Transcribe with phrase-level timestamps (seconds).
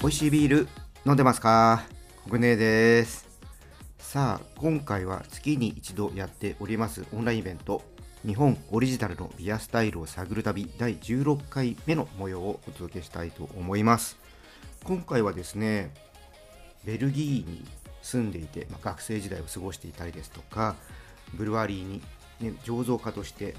[0.00, 0.68] 美味しいビール
[1.04, 1.82] 飲んでますか？
[2.30, 3.26] 国根です。
[3.98, 7.82] さあ今回は月に一度やっておりますオンラインイベント
[8.24, 14.16] 日本オリジナルのビアスタイルを探る旅第16回目の模様をお届けしたいと思います。
[14.84, 15.92] 今回はですね
[16.84, 17.66] ベルギーに
[18.02, 20.76] 住んでいて、まあ、学生時代を過ごしていたりですとか
[21.34, 22.02] ブルワリーに、
[22.40, 23.54] ね、醸造家として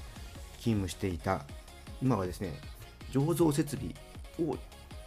[0.58, 1.44] 勤務していた
[2.02, 2.54] 今はですね
[3.12, 3.94] 醸造設備
[4.40, 4.56] を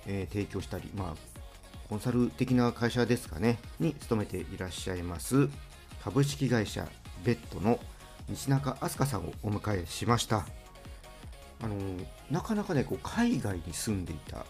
[0.06, 5.50] えー、提供したり、まあ、コンサル的な会社ですかね、に勤めていらっしゃいます、
[6.04, 6.88] 株式会社
[7.24, 7.80] ベッドの
[8.30, 10.46] 西中飛鳥さんをお迎えしました。
[11.62, 11.76] あの
[12.30, 14.46] なかなかね、こう海外に住んでいた、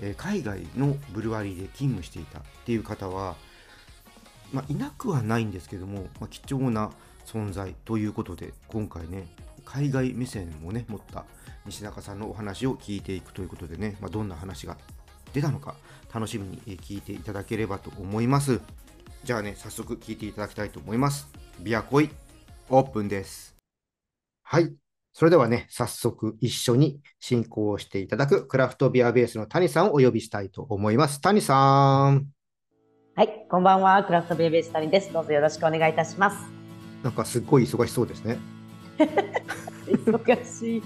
[0.00, 3.36] えー、海外のブルワリーで勤務していたっていう方は、
[4.52, 6.90] まあ、いなくはないんですけども、まあ、貴重な
[7.26, 9.26] 存在ということで、今回ね、
[9.64, 11.24] 海外目線をね、持った
[11.66, 14.78] 西中さんのお話を聞いていくということでね、まあ、どんな話が
[15.34, 15.74] 出たのか
[16.12, 18.60] 楽しみに聞いていただければと思います。
[19.24, 21.28] じゃあね、早速聞いていただきたいと思います。
[21.60, 22.08] ビアコイ
[22.70, 23.56] オープンです。
[24.42, 24.72] はい。
[25.12, 31.20] それではね、早速一緒に進行していただくクラフトビアベースの谷さんをお呼びしたいと思います。
[31.20, 32.37] 谷さん。
[33.18, 34.04] はい、こんばんは。
[34.04, 35.12] クラフトビアベース谷です。
[35.12, 36.36] どうぞよろしくお願いいたします。
[37.02, 38.38] なんかすっごい忙しそうですね。
[40.06, 40.76] 忙し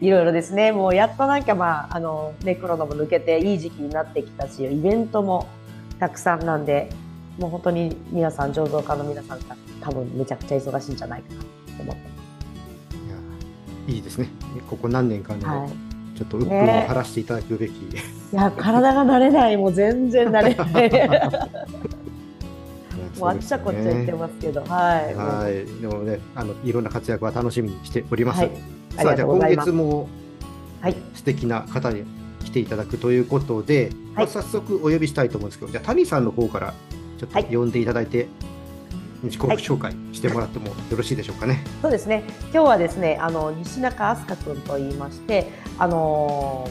[0.00, 0.06] い。
[0.06, 0.72] いろいろですね。
[0.72, 5.48] もうやっとなんかまあ、あの、ね、コロナも抜けていい時期になってきたし、イベントも
[6.00, 6.88] たくさんなんで、
[7.38, 12.00] もう本当に皆さん、醸造家の皆さんが多分めちゃくちゃ忙しいんじゃないかなと思って。
[13.86, 14.30] いや、いいですね。
[14.70, 15.70] ここ何年かの、はい、
[16.16, 17.72] ちょっと鬱憤を晴らしていただくべき。
[17.72, 20.90] ね、いや、体が慣れない、もう全然慣れない。
[23.18, 24.66] もうあっちゃこっちゃ言ってますけど、は
[25.00, 25.14] い。
[25.14, 25.80] はい。
[25.80, 28.40] でもね、あのいろんな活躍は楽しみにしております。
[28.40, 28.50] はい、
[28.90, 30.08] さあじゃあ今月も
[30.80, 32.04] はい素敵な方に
[32.44, 36.74] 来ていただくということで、はい、まあ、早速お呼びしたいと思うんですけど、じゃあ谷さんの方から
[37.18, 38.28] ちょっと呼んでいただいて。
[39.26, 41.64] はい自己紹介してもらってもよろしいでしょうかね。
[41.82, 42.24] そうですね。
[42.52, 46.68] 今日はですね、あの西中飛鳥君と言いまして、あの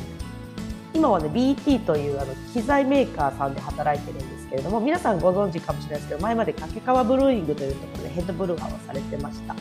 [0.93, 9.55] ー、今はね BT というあの機材メーカーさんで働いてるんですけれども皆さんご存知かもしれないですけど前まで掛川ブルーイングというところでヘッドブルワーをされてました。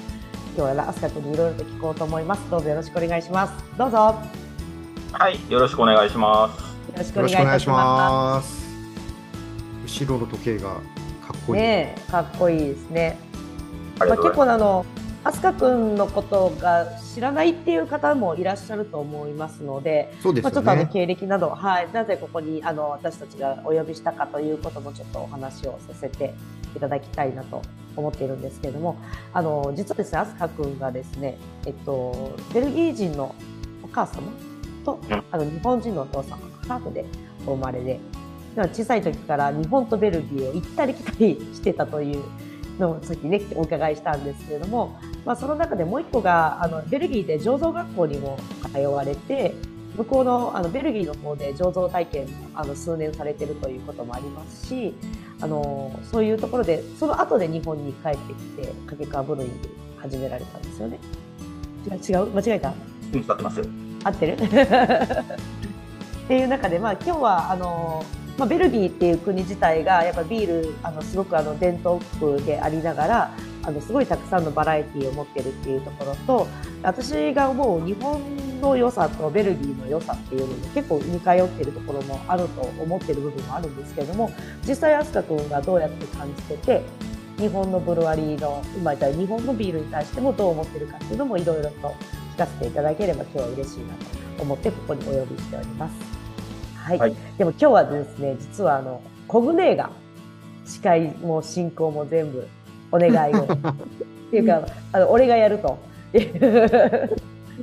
[0.57, 2.51] 今日は飛鳥君にいろいろと聞こうと思います。
[2.51, 3.65] どうぞよろしくお願いします。
[3.77, 4.15] どうぞ。
[5.13, 6.61] はいよろしくお願いします。
[6.63, 8.65] よろしくお願いします。
[9.85, 10.77] 後ろの時計が
[11.47, 11.61] こいい。
[11.61, 13.19] ねかっこいいですね。
[13.99, 14.85] まあ、結構あの
[15.25, 26.35] 飛鳥君のことが知らないっていう方もいらっしゃると思いますので、そうですね、まあ、ちょっとあの経歴など、はい、なぜここにあの私たちがお呼びしたかということもちょっとお話をさせて
[26.77, 27.63] いただきたいなと
[27.97, 28.99] 思っているんですけれども、
[29.33, 33.35] あの実はですね、飛鳥君がですね、えっとベルギー人の
[33.83, 34.31] お母様
[34.85, 35.01] と
[35.31, 36.37] あの日本人のお父様
[36.69, 37.07] ハーフで
[37.47, 37.99] お生まれで、
[38.57, 42.23] 小さい時から日本とベルギーを行ったり来たりしてたという。
[42.79, 48.39] のさっきねお伺いしたんですけれども、まあ、その中でもう一個があのベルギーで醸造学校にも
[48.73, 49.55] 通われて
[49.97, 54.93] 向こうのあのベルギーの方で醸造体験あの数年されてるということもありますし
[55.41, 60.99] あのそういうところでその後で日本に帰ってきて掛川ブルーイング始められたんですよね。
[61.87, 62.27] 違う？
[62.35, 62.75] 間違えた？
[63.13, 63.63] うん合ってます
[64.05, 64.33] 合ってる？
[66.25, 68.05] っていう中で、まあ、今日はあの
[68.39, 73.31] まあ、ベルギーっていう国自体がやっぱビールあのすごくあの伝統国でありながら
[73.63, 76.47] あのすごいたくさんのバラエティーを持ってるっていうところと
[76.83, 78.21] 私が思う日本
[78.61, 84.31] の良さとベルギーの良さっていうのも結構似通ってるところもあると思ってる部分もあるんですけども
[84.67, 86.83] 実際飛鳥君がどうやって感じてて
[87.39, 91.95] 日本のブルワリーの今言った日本のビールに対してもどう思ってるかっていうのもいろいろと
[92.37, 93.95] 聞かせていただければ今日は嬉しいな
[94.37, 96.24] と思ってここにお呼びしております。
[96.85, 99.91] はい、はい、でも今日はですね実はあの小舟が
[100.67, 102.47] 司会も進行も全部
[102.93, 103.45] お願いを。
[103.49, 105.79] っていうかあの俺がやると。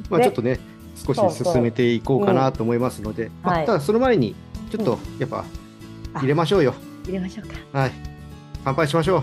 [0.09, 0.59] まあちょっとね
[0.95, 3.31] 少し進めていこうかなと思いますので、うん。
[3.43, 4.35] まあ、ただその前に
[4.69, 5.43] ちょっとやっぱ
[6.15, 6.73] 入れましょうよ、
[7.05, 7.79] 入れましょうか。
[7.79, 7.91] はい。
[8.63, 9.21] 乾杯しましょう。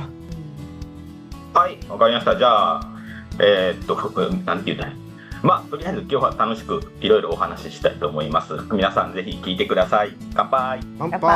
[1.57, 2.37] はいわかりました。
[2.37, 2.81] じゃあ
[3.41, 3.97] えー、っと
[4.45, 5.08] なんて言うんだ
[5.43, 8.55] まあ、とりあえず今日は楽しくいろいろお話ししたいと思います。
[8.73, 10.15] 皆さんぜひ聞いてください。
[10.35, 10.81] 乾杯。
[10.99, 11.29] 乾杯。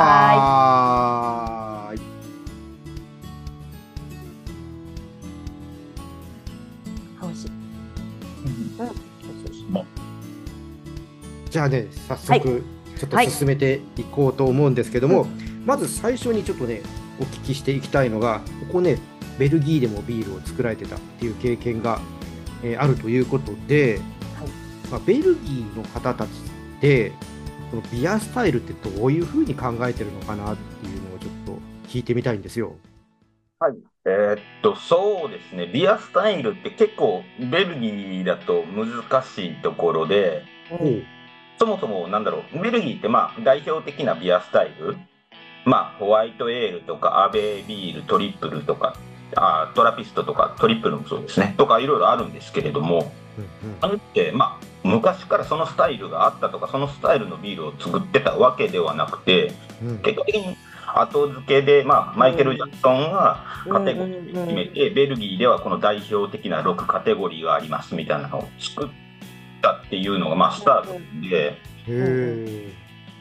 [11.49, 12.63] じゃあね、早速、
[12.97, 16.81] ちょっと進めていこうと思うんですけども、はいうん、まず最初にちょっとね、
[17.19, 18.97] お聞きしていきたいのがここね
[19.37, 21.99] ベルギーでもビールを作られてたっていう経験が、
[22.63, 23.99] えーあるということで、
[24.33, 24.53] はい。
[24.89, 26.31] まあ、ベルギーの方たちっ
[26.81, 27.11] て
[27.71, 32.75] このビアスタイルってどういうふうに考えてるのかなっていうのをちょっと聞いてみたいんですよ。
[34.05, 40.85] えーっと、そうですね、ビアスタイルって結構、ベルギーだと難しいところで、う。
[40.85, 41.03] ん
[41.57, 44.97] そもそもなんだろう、ベルギーってまあ代表的なビアスタイル、
[45.65, 48.97] まあ、ホワイトエールとか、アベービール、トリプルとか、
[49.35, 59.53] あトラピストとか、トリプルもそうですね、とかいろいろあるんですけれども、うんあれって、まあ、昔からそのスタイルがあったとか、そのスタイルのビールを作ってたわけではなくて、
[60.03, 60.55] 結果的に
[60.95, 68.89] 後付けで、まあ、マイケル・ジャクソンがカテゴリーを決めて、ベルギーではこの代表的な6カテゴリーがありますみたいなのを作っ
[69.61, 71.57] たっていうのが、まあ、スタートで、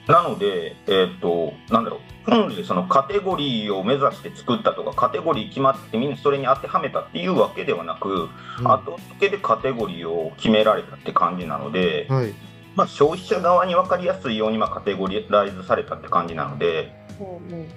[0.09, 8.29] なので、えーっと、なんだろう、本来そのカテゴリーを目指して作ったとか、カテゴリー決まってみんなそれに当てはめたっていうわけではなく、
[8.61, 8.71] うん。
[8.73, 12.35] 後付けでカテゴリーを決められたって感じなので、はい。
[12.75, 17.69] まあ、消費者側に分かりやすいようにまあカテゴリライズされたって感じなので、うんうん。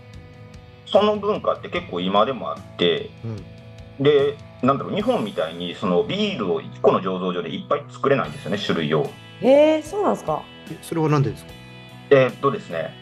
[0.88, 4.04] その文化って結構今でもあって、うん。
[4.04, 9.10] で、なんだろう、日本みたいにそのビールを1個の醸造所でいっぱい作れないんですよね、種類を。
[9.42, 10.42] へえそうなんですか？
[10.72, 11.52] えそれは何でですか？
[12.10, 12.94] えーっとですね、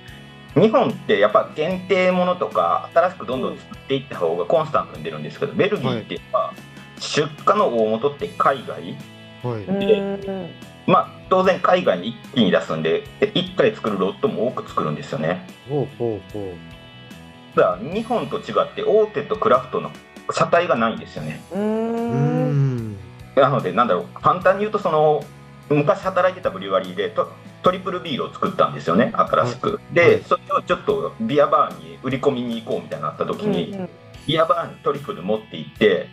[0.56, 6.54] 日本ってやっぱ限定ものとか、新しくどんどん作っていった方がコンスタントに出るんですけど、ベルギーってやっぱ
[7.00, 8.96] 出荷の大元って海外、
[9.44, 9.80] はい、うん。
[9.80, 10.50] でうん
[10.86, 15.48] まあ当然海外に一気に出すんで、1回作るロットも多く作るんですよね。
[15.70, 17.58] ほうほうほう。
[17.58, 19.92] だから日本と違って大手とクラフトの
[20.32, 21.42] 差体がないんですよね。
[21.52, 22.98] うーうんん。
[23.36, 25.24] なので、なんだろう、簡単に言うと、その
[25.70, 27.32] 昔働いてたブリュワリーでト
[27.64, 29.74] トリプルビールを作ったんですよね、新しく。
[29.74, 33.90] はいで、それをちょっとビアバーに売り込みに行こうみたいになった時に、うんうん
[34.26, 36.08] ビアバーにトリプル持って行って、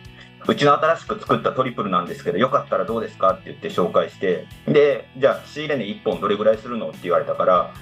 [0.47, 7.73] うちの新しく作ったトリプルなんですけど、よかったらどうですかって言って紹介して、で、じゃあ仕入れ値1本どれぐらいするのって言われたから、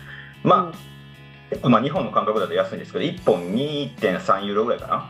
[0.44, 0.71] ま
[1.63, 5.10] あ、まあ、日本の感覚だと安いんですけど、1本2.3ユーロぐらいかな。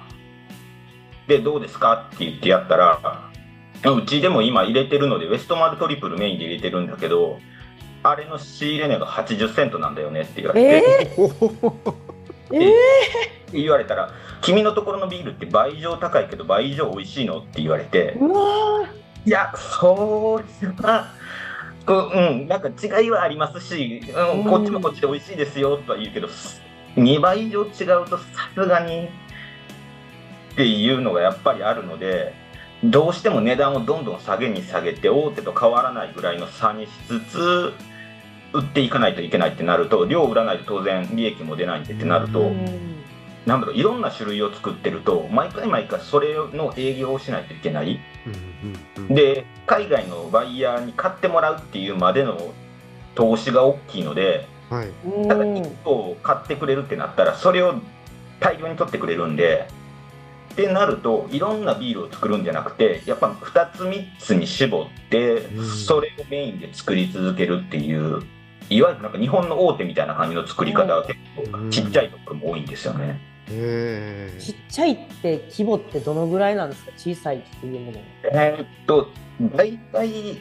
[1.27, 3.29] で、どうですかって言ってやったら、
[3.83, 7.39] うちでも今入れてるので、ウエストマルトリプルメインで入れてるんだけど、
[8.03, 11.93] あれの仕入れ値が80セントなんだよねって言われて、えー、
[12.53, 14.11] えって言われたら、
[14.41, 18.15] 君のところのビールって倍以上高いけど倍以上美味しいのって言われて。
[18.17, 18.87] ー、、うわ
[19.25, 21.07] いや、それは、
[21.87, 24.01] うん、なんか違いはありますし、
[24.33, 26.29] うん、こっちもこっちで美味しいですよとは言うけど、
[26.95, 28.23] 2倍以上違うとさ
[28.55, 29.09] すがに
[30.53, 32.33] っていうのがやっぱりあるので、
[32.83, 37.73] どうしても値段をどんどん下げに下げて、大手と変わらないぐらいの差にしつつ、
[38.53, 43.03] 売っていかないといけないってなると、量を売らないと当然利益も出ないんでってなると、ーうん。
[43.45, 47.99] なんだろう、いろんな種類を作ってると、毎回毎回それの営業をしないといけない。
[48.25, 48.69] うん
[49.01, 49.15] うんうん。
[49.15, 52.53] で海外のバイヤーに買ってもらうっていうまでの
[53.15, 54.87] 投資が大きいのではい。
[55.27, 57.75] ただうん1個買ってくれるってなったらそれを
[58.39, 59.67] 大量に取ってくれるんで
[60.53, 65.67] ってなるといろんなビールを作るんじゃなくてやっぱ2つ3つに絞ってうん。
[65.67, 68.23] それをメインで作り続けるっていう
[68.69, 73.19] いわゆるなんか日本の大手みたいな感じの作り方は結構ちっちゃいところも多いんですよね。
[73.51, 76.91] へちっちゃいって規模ってどのぐらいなんですか？
[76.95, 77.99] 小さいっていうもの。
[78.31, 79.07] えーっと、
[79.55, 80.37] 大体、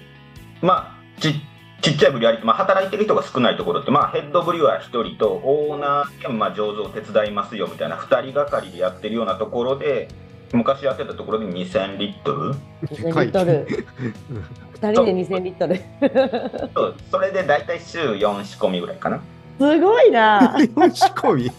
[0.60, 1.32] まあ、ち
[1.80, 10.08] ちっちゃいブリュワリー、まあ、働いてる人が少ないところって、まあ、ヘッドブリュワー1人とオーナー兼、まあ、醸造手伝いますよみたいな2人がかりでやってるようなところで、
[10.52, 13.66] 昔やってたところで2000リットルえ2000リットル。
[14.80, 15.80] 2人で2000リットル。
[16.74, 19.20] そうそれで大体週4仕込みぐらいかな。
[19.58, 20.56] すごいな。
[20.58, 21.50] 仕込み？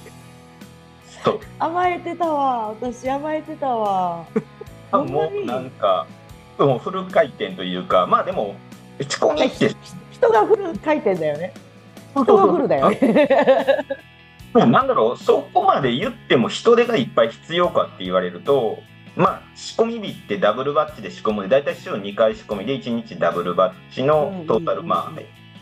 [1.24, 2.70] そう甘えてたわ。
[2.70, 4.26] 私甘えてたわ。
[4.92, 6.08] あもうなんか、
[6.58, 8.56] もうフル回転というか、まあでも、
[9.02, 9.76] 仕込みって、
[10.12, 11.54] 人がフル回転だよね。
[12.16, 13.86] 人がフルだよね。
[14.54, 18.80] もうなんだろう、そこまで言っても人手がいっぱい必要かって言われると、
[19.16, 21.44] まあ、仕込み日ってダブルバッチで仕込む。
[21.44, 25.20] で、大体週2回仕込みで1日ダブルバッチのトータル、うんまあ、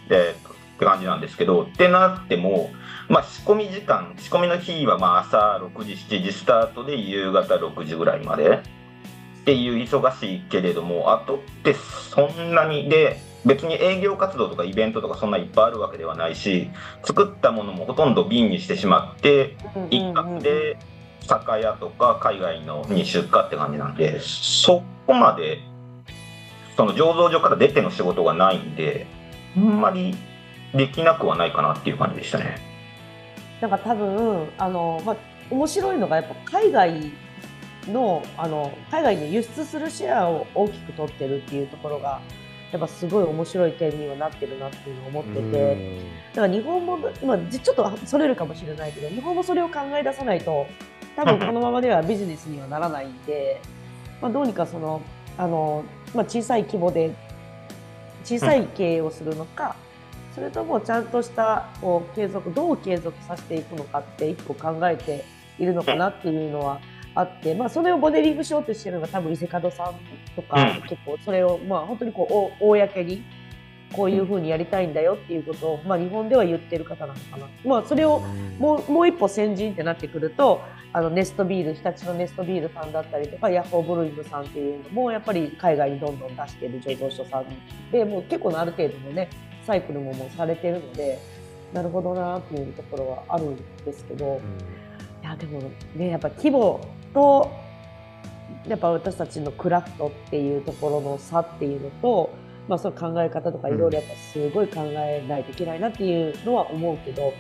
[0.09, 2.71] えーって感じなんですけど、ってなっても、
[3.09, 8.61] まあ、仕込み時間、仕込みの日はまあ朝6時、7時スタートで夕方6時ぐらいまで。
[9.47, 16.69] っていう忙しいけれども、あとってそんなにで、別に営業活動とかイベントとかそんないっぱいあるわけではないし、
[17.05, 19.55] 作ったものもほとんど瓶にしてしまって、
[19.89, 20.77] 一括で
[21.27, 25.59] 酒屋とか海外のに出荷って感じなんで、そこまで、
[26.75, 29.05] その醸造所から出ての仕事がないんで、
[29.55, 30.15] あんまり
[30.73, 32.57] できなくはないかなっていう感じでしたね。
[33.61, 35.17] なんか多分あの、まあ、
[35.49, 37.11] 面白いのがやっぱ海外
[37.87, 42.21] のあの海外に輸出するシェアを大きく取ってるっていうところが
[42.71, 46.01] やっぱすごい面白い点にはなってるなっていうのを思ってて
[46.33, 50.67] だから日本も今ちょっとそれるかもしれないけど日本もそれを考え出さないと
[51.17, 53.59] 多分このままではビジネスにはならないんで、
[54.21, 55.01] まあ、どうにかその
[55.35, 55.83] あの、
[56.13, 57.11] まあ、小さい規模で
[58.23, 59.75] 小さい経営をするのか、
[60.35, 65.25] それともちゃんとしたこう継続どう継続させていくのかって一個考えて
[65.57, 66.79] いるのかなっていうのは
[67.15, 69.95] あって、まあ、それをモデリングしようとしてるのが多分伊勢門さん
[70.35, 73.23] とか、うん、結構それをまあ本当にこう公に
[73.93, 78.19] こういうふうにやりたいんだよっていうことを、まあ、日本では言ってる方なのかな、まあ、それを
[78.59, 80.61] もうもう一歩先人ってなってくると
[80.93, 87.45] あのネストビール日立のネストビールさんだったりとかヤッホーブルーイングさんっていうのもやっぱり海外にどんどん出している醸造所さん
[87.91, 89.29] でもう結構のある程度のね
[89.65, 91.19] サイクルももうされてるので
[91.73, 94.39] なるほどなっていうところはあるんですけど、
[95.21, 95.61] いやでも
[95.95, 96.79] ねやっぱ規模
[97.13, 97.51] と
[98.67, 102.29] やっぱ私たちのクラフトっていうところの差っていうのと、
[102.67, 107.33] まあ、その考え方とかいろいろやっぱすごい考えないといけないなっていうのは思うけど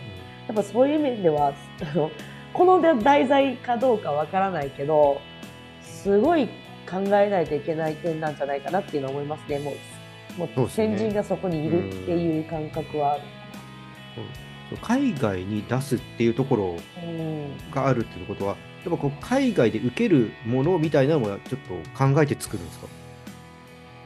[0.47, 2.09] やっぱそういう面ではあの
[2.53, 5.19] この題材かどうかわからないけど
[5.81, 6.47] すごい
[6.89, 9.59] 考えないといけない点なんじゃないかなっていうのは思いますね。
[9.59, 9.73] も
[10.45, 13.13] うもう先人がそこにいるっていう感覚は。
[13.13, 13.21] ある。
[14.81, 16.75] 海外に出すっていうところ
[17.73, 18.55] があるっていうことは、
[18.85, 22.87] やっぱこう海外で受けるものみたいなのもちょっと考えて作るんですか？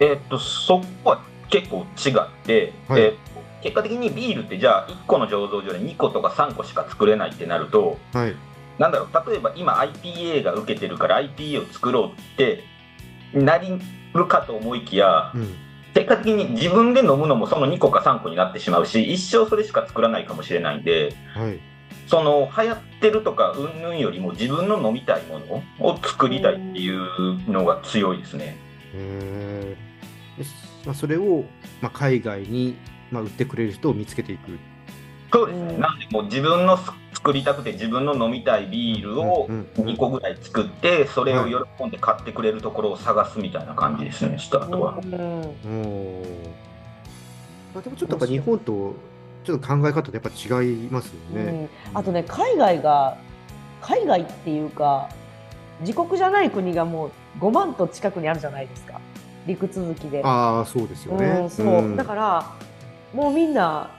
[0.01, 3.31] えっとそこは結構違って、はい、えー
[3.61, 8.35] 結果的にビールってじゃあ1個の醸造所で2個とか3個しか作れないってなると、はい、
[8.79, 12.63] なんだろう例えば今 IPA が受けてるから IPA を作ろうって
[13.33, 13.79] なり
[14.13, 15.55] るかと思いきや、うん、
[15.93, 21.59] 結果的に自分で飲むのもその2個か3個になってしまうし一生それしか作らないかもしれないんで、はい、
[22.07, 28.57] その流行ってるとか云々よりも自分の飲みたいものを作りたいっていうのが強いですね。
[30.41, 30.45] へ
[30.85, 31.45] まあ、それを、
[31.81, 32.75] まあ、海外に
[33.11, 34.57] まあ、売ってくれる人を見つけていく。
[35.31, 36.77] そうですね、なんでもう自分の
[37.13, 41.45] 作りたくて自分の飲みたいビールを2個ぐらい作って、それを
[41.77, 44.99] 喜んで買ってくれるところを探すみたいな感じですね、スタートは。
[45.01, 45.11] うん、
[47.73, 48.95] まあ、でもちょっとやっぱ日本と
[49.45, 51.69] ちょっと考え方ってやっぱ違いますよね。
[51.91, 53.17] うん、あとね海外が
[53.81, 55.07] 海外っていうか
[55.79, 58.99] 自国じゃない国がもう5万と近くにあるじゃないですか
[59.47, 60.21] 陸続きで。
[60.23, 61.25] ああそうですよね。
[61.25, 62.51] うん、そう、だから
[63.13, 63.91] もうみんな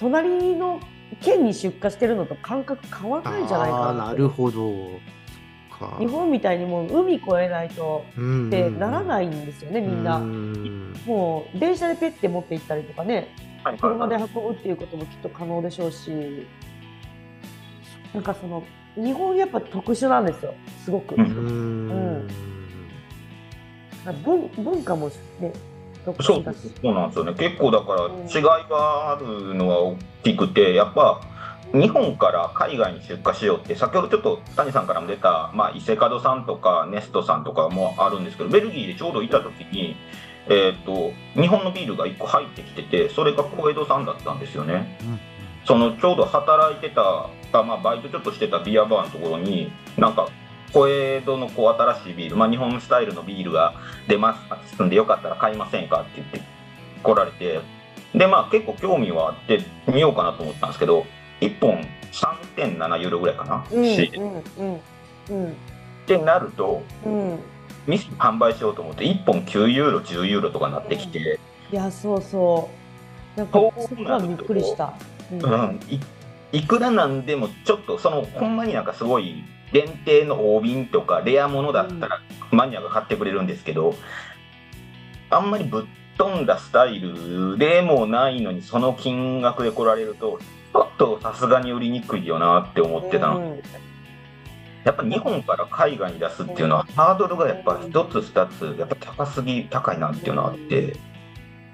[0.00, 0.80] 隣の
[1.20, 4.72] 県に出荷してるのと感覚変わらないんじゃないかななるほど。
[6.00, 10.18] 日本みたいにもう海越えないとってならないんですよね、みんな。
[11.06, 13.28] もう電車でペッて持って行ったりとかね、
[13.80, 16.46] 車で運ぶっていうこともきっと可能でしょうし、
[18.12, 18.64] なんかその
[18.96, 21.14] 日本やっぱ特殊なんですよ、すごく。
[21.14, 22.28] うん、
[24.24, 25.08] 文文化も
[25.40, 25.52] ね
[26.04, 27.34] そうそうなんですよね。
[27.34, 31.20] 結構だから違いがあるのは大きくてやっぱ
[31.72, 39.96] 日本から海外に出荷しようって先ほどちょっと谷さんからも出た、まあ、伊勢門さんとかネストさんとかもあるんですけどベルギーでちょうどいた時に、
[40.48, 44.98] えーと、日本のビールが1個入ってきててそれが小江戸さんだったんですよね。
[45.02, 45.20] うん、
[45.66, 50.28] そのちょうど働いてたまあ、バイトちょっとしてたビアバーのところになんか
[50.72, 53.74] 小江戸のこう新しいビール、まあ、日本スタイルのビールが
[54.06, 56.40] 出ますんでよかったら買いませんかって言って
[57.02, 57.60] 来られて
[58.14, 61.06] でまあ結構興味はあって見ようかなと思ったんですけど
[61.40, 64.80] 1本3.7ユーロぐらいかな、うんうん
[65.30, 65.54] うん、っ
[66.06, 67.38] てなると、うん、
[67.86, 71.38] 店販売しようと思って1本9ユーロ10ユーロとかなってきて、
[71.70, 72.70] いやそうそ
[73.36, 73.38] う。
[73.38, 74.94] なんかそこはびっくりした、
[75.30, 76.00] うん、うん、い
[76.50, 82.20] いくらなんでもちょっとそのほんまになんかすごい限定の大瓶とかレアものだったら
[82.50, 83.94] マニアが買ってくれるんですけど、
[85.30, 85.84] あんまりぶっ
[86.18, 90.38] 飛んだスタイルでもないのにその金額で来られると
[90.72, 93.56] ちょっとさすがに売りにくいよなって思ってたの。
[93.56, 93.62] で、
[94.84, 100.96] やっぱ日本から海外に出すっていうのはハードルがやっぱ1つ2つやっぱ高すぎ高いなっていうのがあって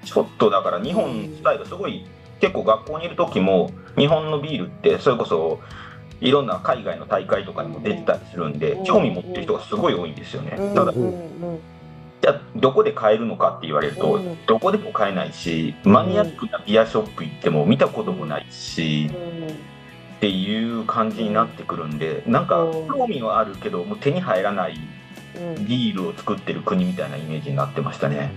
[0.03, 2.05] ちょっとだから日本スタイルすごい
[2.39, 5.59] 結構学校にいる時も日本のビールってそれこそ
[6.21, 10.51] いろんな海外の大会とかにも出てたりするんで、興味持ってる人がすごい多いんですよね。
[10.73, 19.09] ただ、じゃあどこで買えるのかって言われると、どこでも買えないしマニアックなビアショップ行っても見たこともないし、
[20.17, 24.75] っていう感じになってくるんでなんか興味はあるけどもう手に入らない
[25.67, 28.31] ビールを作ってる国みたいなイメージになってましたね。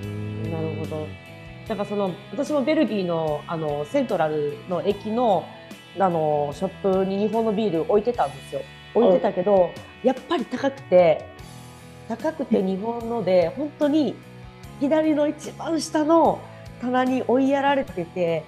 [0.51, 1.07] なるほど。
[1.69, 5.47] なんかその私もベルギーのあのセントラルの駅の
[5.99, 8.61] あのショップに日本のビール置いてたんですよ。
[8.95, 9.71] 置いてたけど
[10.03, 11.25] やっぱり高くて
[12.09, 14.15] 高くて日本ので本当に
[14.81, 16.41] 左の一番下の
[16.81, 18.45] 棚に追いやられてて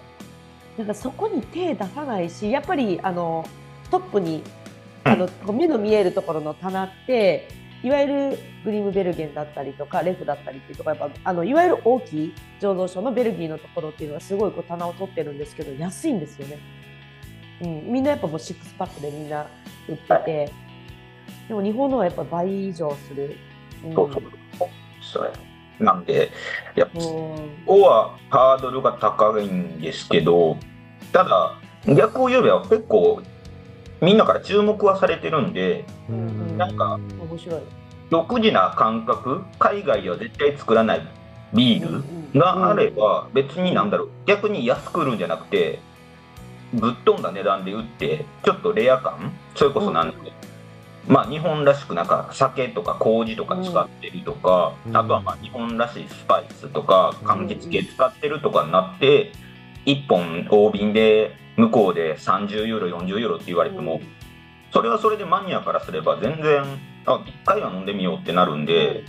[0.79, 3.47] なんかそこに手出さないしやっぱりあの
[3.91, 4.43] トップに
[5.05, 7.49] あの目の見えるところの棚って
[7.83, 16.59] いわゆるグリムベルゲンだったりとかレフだったりっていうところやっぱあのいわゆる大きい醸造所のベルギーのところっていうのはすごいこう棚を取ってるんですけど安いんですよね。
[17.63, 19.47] うん、みんなやっぱもうシックスパックでみんな
[19.89, 20.53] 売ってて、
[21.49, 23.37] でも日本のはやっぱ倍以上する。
[23.85, 24.23] うん、そうそう。
[25.01, 25.31] それ
[25.81, 26.31] なんで
[26.77, 30.59] やっぱここはハードルが高いんですけど
[31.13, 33.23] ただ逆を言えば結構
[34.01, 37.61] みんなから注目はされてるんで、ん、なんか面白い。
[38.11, 41.09] 独自な感覚海外では絶対作らない
[41.55, 42.03] ビー
[42.33, 44.11] ルがあれば別になんだろう。
[44.27, 45.81] 逆に安く売るんじゃなくて
[46.73, 49.33] ぶっ飛んだ値段で売ってちょっとレア感？
[49.55, 50.33] それこそなんで、
[51.09, 59.33] まあ日本らしくなんか酒とか麹とか使ってるとか、あとはまあ日本らしいスパイスとか柑橘系使ってるとかになって、
[59.87, 64.01] 1本大瓶で向こうで30ユーロ40ユーロって言われても、
[64.73, 66.63] それはそれでマニアからすれば全然
[67.07, 69.05] あ1回は飲んでみようってなるんで、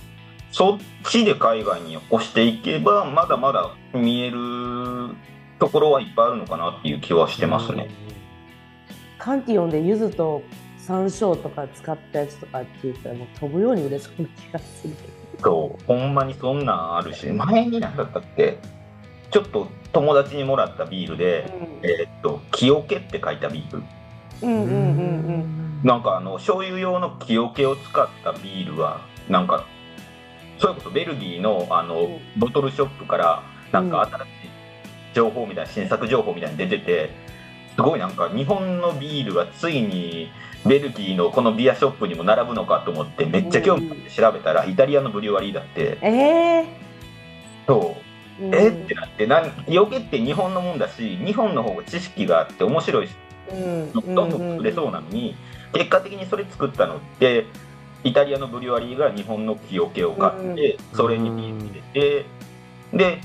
[0.51, 4.37] そっちで海外に押していけばまだまだ見える
[5.61, 7.87] ところはいっぱいあるのかなっていう気はしてますね。
[9.19, 10.41] カンティオンで柚子と
[10.79, 14.95] 山椒とか使ったやつとかって言ったらもう飛ぶように売れそうな気がする。
[15.39, 18.57] そうほんまにそんなんあるし前に何だったっけ
[19.29, 21.45] ちょっと友達にもらったビールで、
[21.83, 23.83] うん、えー、っと「木桶」って書いたビール。
[24.41, 29.65] うんうんうんうん、なんかあの醤油用の木桶を使ったビールはなんか
[30.57, 34.40] それこそベルギーのあの、うん、ボトルショップからなんか新しい
[35.13, 37.09] 情報みたいな新作情報みたいに出てて
[37.75, 40.29] すごいなんか日本のビールがついに
[40.65, 45.97] ベルギーのこのビアショップにも並ぶのかと思ってめっちゃ興味持って調べたら、イタリアのブリュワリーだって。
[46.01, 46.65] えー、
[47.67, 47.97] そ
[48.39, 48.67] う、え？
[48.67, 53.15] ってなってなん余計って日本のもんだし日本の方が知識があって面白いし、
[53.51, 55.35] うん、どんどん作れそうなのに、
[55.73, 57.47] 結果的にそれ作ったのって
[58.03, 62.25] イタリアのブリュワリーが日本の木桶を買って、それにビール入れて
[62.93, 63.21] で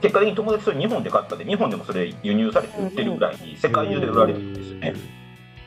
[0.00, 4.94] 結果的に友達それ日本で買ったで日本でもそれ輸入されて売ってるぐらいに世界中で売られるんですよね。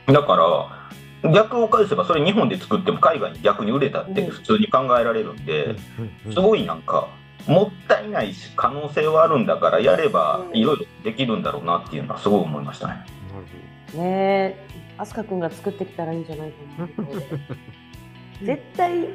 [0.06, 5.76] だから逆を返せばそれ日本で作っても海外に逆に売れたって普通に考えられるんで
[6.32, 7.08] すごいなんか
[7.46, 12.94] もったいないし可能性はあるんだからやればいろいろできるんだろうなっていうのはすごい思いましたね。
[13.94, 14.66] ねえ。
[14.98, 16.88] 飛鳥君が作ってきたらいいんじゃないかな。
[18.46, 19.08] 絶対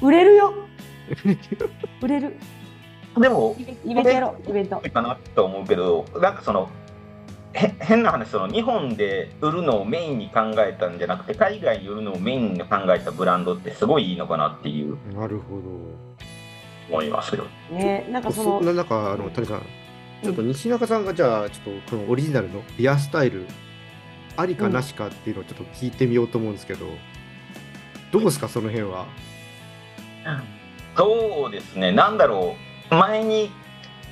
[0.00, 0.54] 売れるよ。
[2.00, 2.36] 売れる
[3.18, 4.80] でもイベントやろうイベント。
[4.80, 6.70] かなと思うけどなんかその
[7.52, 14.96] へ変な話その日本で売るのをメインに考えたんじゃなくて海外に売るのをメインに考えたブランドってすごいいいのかなっていう。
[15.14, 15.62] なるほど。
[16.88, 17.44] 思いますよ。
[17.70, 19.62] ねなんかそのなんかあの谷さん
[20.22, 23.46] ちょっと西中さんがじゃあちょっとこのオリジナルのビアスタイル
[24.36, 26.86] ありかなしかっていうのをちょっと聞いてみようと思うんですけど、
[28.10, 29.06] どうですかその辺は？
[30.96, 31.92] そうですね。
[31.92, 33.50] なんだろう前に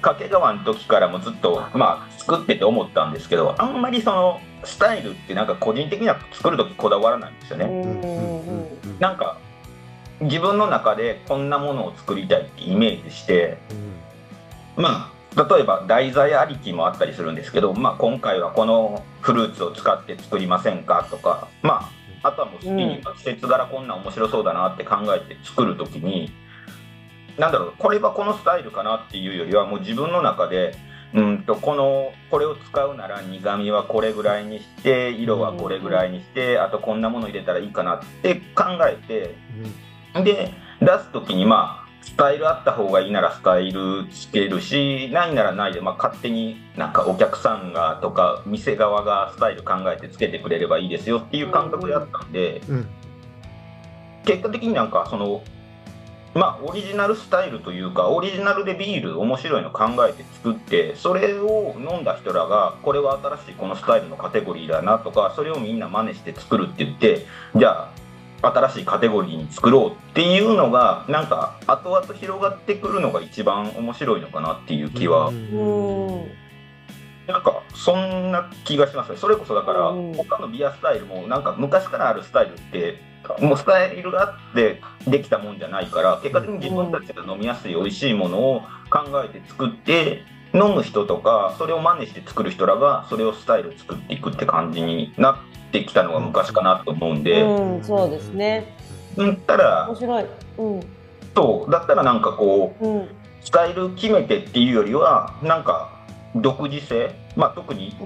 [0.03, 7.67] 掛川の時からもずっと、まあ、作ってて思ったんですけどあんまりそのスタイルってなんか個人的には作る時こだわらないんですよね。
[8.99, 9.39] なんか
[10.21, 13.57] 自分の中でこんなものを作りたいってイメージして、
[14.77, 21.89] まあ例えば題材ありきもあったりするんですけど、まあ、今回はこのフルーツを使って作りませんかとか、ま
[22.23, 26.33] あ、あとはもう好きに季節柄こんな面白そうだなって考えて作る時に
[27.41, 30.77] なんだろうこれはこのスタイルかなっていうよりはもう自分の中で
[31.15, 39.35] うんとこのこれを使うなら苦みはこれぐらいにして色はこれぐらいにして、あとこんなもの入れたらいいかなって考えて、
[40.23, 52.87] で出す時にまあスタイルあった方がいいならスタイルつけるしないならないで、まあ、勝手になんかお客さんがとか店側がスタイル考えてつけてくれればいいですよっていう感覚であったんで、うん、
[54.25, 55.43] 結果的になんかその
[56.33, 67.91] まあ、オリジナルスタイルというかオリジナルでビール面白いの考えて作ってそれを飲んだ人らがこれは新しいこのスタイルのカテゴリーだなとかそれをみんな真似して作るって言ってじゃ
[68.43, 75.33] あ新しいカテゴリーに作ろうっていうのがなんか後々広がってくるのが一番面白いのかなっていう気は。
[77.27, 79.19] なんかそんな気がしますね。
[79.19, 83.10] それこそだから他のビアスタイルもなんか昔からあるスタイルって
[83.41, 95.37] もうスタイルがあってできたもんじゃないから結果的に自分たちが飲みやすい美味しいものを考えて作って飲む人とかそれを真似して作る人らがそれをスタイル作っていくって感じになっ
[95.71, 98.77] ってきたのが昔かなと思うんで、うん、そうですね。
[99.17, 100.25] うん、たら面白い。
[100.59, 100.81] うん、
[101.35, 101.71] そう。
[101.71, 103.09] だったらなんかこううん、
[103.41, 107.97] スタイル決めてっていうよりはなんか独自性、まあ、特に。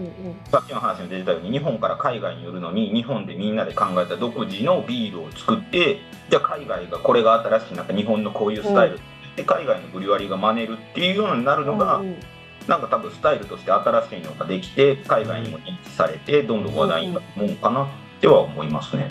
[0.50, 5.98] さっきの話に出てたように日本から海外に売るのに日本でみんなで考えた独自のビールを作って
[6.30, 9.00] じゃあ海外がこれが新しいなんか日本のこういうスタイル
[9.36, 12.16] で海外のブリュワリーが真似るっていうようになるのが、うん
[12.66, 17.88] なんか多分スタイルとして新しいのができて海外にも認知されてどんどん話題になるもんかなっ
[18.20, 19.10] ては思いますね。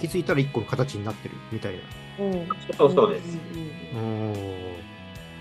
[0.00, 1.74] 気づいたら一個の形になってるみたい
[2.18, 2.24] な。
[2.24, 3.38] うん、そうそうです。
[3.94, 4.32] うん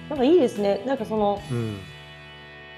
[0.09, 0.81] なんかいいですね。
[0.85, 1.77] なんかそのうん。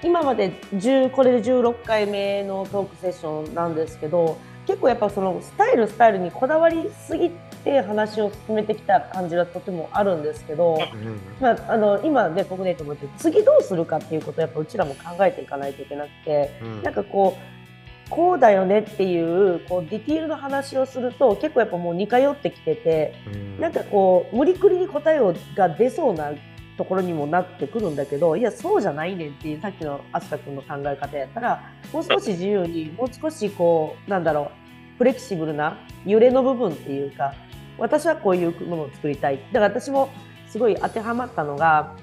[0.04, 7.30] 今まで10これで16回目のトークセッションなんですけど結構やっぱそのスタイルスタイルにこだわりすぎ
[7.64, 16.82] て話を進めてきた感じはとてもあるんですけど、うんまあ、あの今ね国内と思って次どうするかっていうことをやっぱうちらも考えていかないといけなくてうん。
[16.82, 23.60] なんかこうこうだよねっていうこうディティールの話をすると結構やっぱもう似通ってきててうん。
[23.60, 26.32] なんかこう無理くりに答えをが出そうな
[26.76, 34.50] ところにもなってくるんだけどいやそうじゃないねんっていうさっきの飛鳥君の考え方やったらもう少し自由にもう少しこうなんだろ
[34.96, 37.34] うフレキシブルな揺れの部分っていうか
[37.78, 40.08] 私はこういうものを作りたいだから私も
[40.48, 41.94] すごい当てはまったのが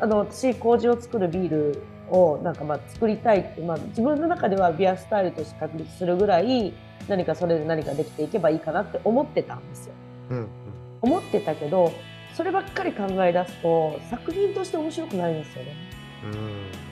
[0.00, 6.72] あの私麹を作るビールをなんかまあ作りたいって、まあ、自分の中ではビアスタイルとして確立するぐらい
[7.08, 9.94] 何かそれで何かできていけばいいかなって思ってたんですよ。
[10.30, 10.48] うん
[11.02, 11.92] 思ってたけど
[12.36, 15.74] そればっかり考え出すと作品として面白くないんですよね。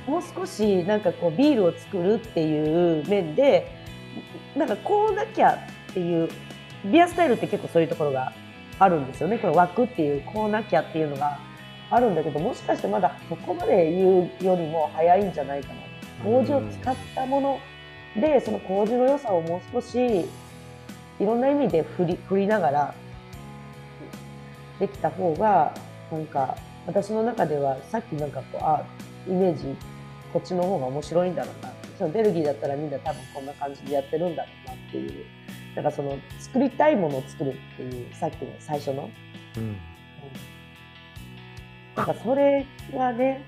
[0.06, 0.14] うん。
[0.14, 3.70] もう少しなんかこうビールを作るっていう面で
[4.56, 5.58] なんかこうなきゃ
[5.90, 6.30] っていう
[6.86, 8.32] ビアスタイルって結構そういうところが
[8.78, 9.36] あるんですよね。
[9.38, 11.38] この枠っていうこうなきゃっていうのが
[11.90, 15.74] あるんだけどもしかしてまだそこまで言うよりも早いんじゃないかな。
[16.24, 17.60] 麹を使ったもの
[18.16, 19.98] でその麹の良さをもう少し
[21.20, 22.94] いろんな意味で振り振りながら
[24.78, 25.74] できた方が
[26.10, 26.56] なんか
[26.86, 28.84] 私の中ではさっきなんかこうあ
[29.26, 29.76] イメージ
[30.32, 31.72] こっちの方が面白いんだろうな。
[31.98, 35.24] そのベルギーだったらみんな多分こんな感じでやってるんだろうなっていう。
[35.76, 39.10] なんかその作りたいものを作るっていうさっきの最初の。
[39.56, 39.76] うん。
[41.96, 43.44] なんかそれがね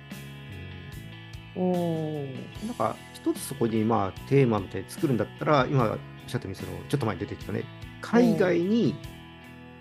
[1.57, 2.35] うん。
[2.67, 7.65] なんか一つそこにまあテーマみたいに作るんだったら今おっしゃったようにそのちょっと前に出てきたね
[8.01, 8.95] 海外に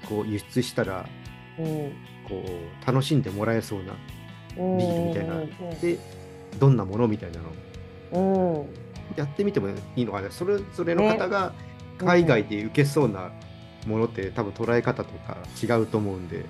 [0.08, 1.24] こう輸出したらうん
[1.57, 3.93] こう楽しんでもらえそうな
[4.57, 5.35] うんビールみたいな。
[5.35, 5.49] うん。
[5.79, 5.97] で
[6.59, 7.39] どんなものみたいな
[8.19, 8.55] の。
[8.55, 8.65] うん。
[9.15, 10.13] やってみてもいいの。
[10.13, 11.53] かなそれぞれの方が
[11.97, 13.31] 海外で受けそうな
[13.85, 16.45] ものって多分捉え方とか違うと思うんで、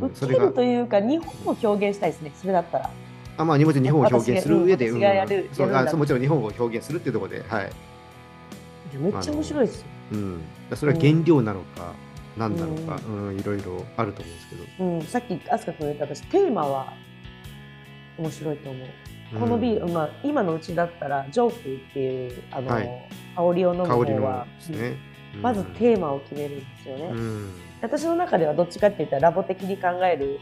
[0.00, 0.14] うん。
[0.14, 0.46] それが。
[0.46, 2.90] るというか日本を表現したいですねそれだったら。
[3.36, 7.70] あまあ日本日本を表現する上で、私がやるそうあそうもちろん日本を表現するっていうところで、はい。
[8.96, 9.86] めっちゃ面白いですよ。
[10.12, 10.40] うん、
[10.74, 11.92] それは原料なのか、
[12.36, 13.38] 何なのか、うん。
[13.38, 16.92] いろいろあると思うんですけど、うん、さっき飛鳥君言った私テーマは
[18.18, 18.88] 面白いと思う。
[19.38, 21.58] このビール、まあ、今のうちだったらジョーク
[21.90, 23.08] っていうあの、はい。
[23.36, 24.96] 香りを飲む方は、ですね、
[25.40, 27.04] まずーテーマを決めるんですよね。
[27.06, 27.52] うん。
[27.82, 30.38] 私の中ではどっちかって言ったらラボ的に考える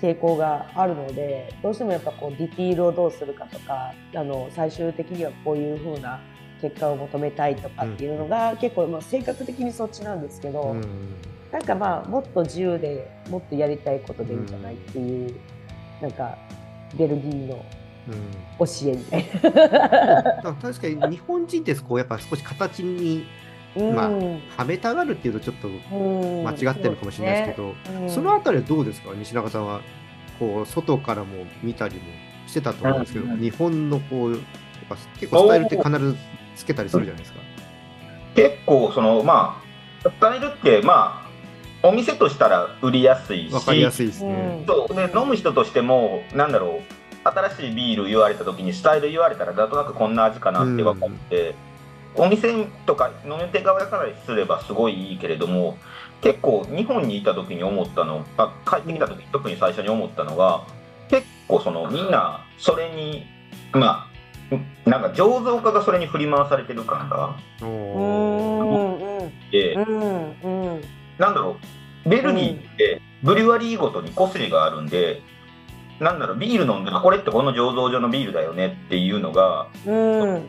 [0.00, 6.20] 傾向があるのでどうしてもやっぱこうディティールをどうするかとかあの最終的にはこういう風な
[6.60, 10.84] 結果を求めたいとかっていうのが、結構、まあ、性格的にそっちなんですけど、うん。
[11.50, 15.34] なんかまあもっと自由でもっとやりたいことでいいんじゃないっていう、
[16.00, 16.38] なんか
[16.96, 17.64] ベルギーの
[18.08, 18.66] うん。
[18.66, 19.24] 教えみたい
[20.42, 20.54] な。
[20.54, 23.26] 確かに日本人ってこうやっぱ少し形に
[23.76, 25.70] まあうんはめたがるっていうとちょっとう
[26.40, 26.44] ん。
[26.44, 28.02] 間違ってるのかもしれないですけど、そうですね。
[28.02, 28.10] うん。
[28.10, 29.12] そのあたりはどうですか？
[29.16, 29.80] 西中さんは
[30.38, 32.02] こう外からも見たりも
[32.46, 33.40] してたと思うんですけど、うん。
[33.40, 34.40] 日本のこうやっ
[34.88, 36.16] ぱ結構スタイルって必ず
[36.60, 37.40] つけたりするじゃないですか。
[38.34, 39.60] 結構そのま
[40.04, 41.26] あスタイルってま
[41.82, 44.64] あお店としたら売りやすいしわかりやすいですね。
[44.66, 51.54] そうで飲む人としてもなんだろう新しいビール言われた時にスタイル言われたらなんとなくこんな味かなって分かって、
[52.14, 55.76] お店とか飲み手側からすればすごいいいけれども
[56.22, 60.64] 結構日本にいた時に思ったのあ帰ってきた時に特に最初に思ったのが
[61.08, 63.26] 結構そのみんなそれに
[63.72, 64.09] まあ
[64.84, 67.36] なんか醸造家がそれに振り回されてる感が。
[69.52, 70.80] で、うんうん
[71.18, 71.56] なんだろ
[72.04, 72.08] う。
[72.08, 75.22] ベルギーってブリュワリーごとに個性があるんで、
[76.00, 80.48] なんだろうビール飲んでこれってこの醸造所のビールだよねっていうのが、うん。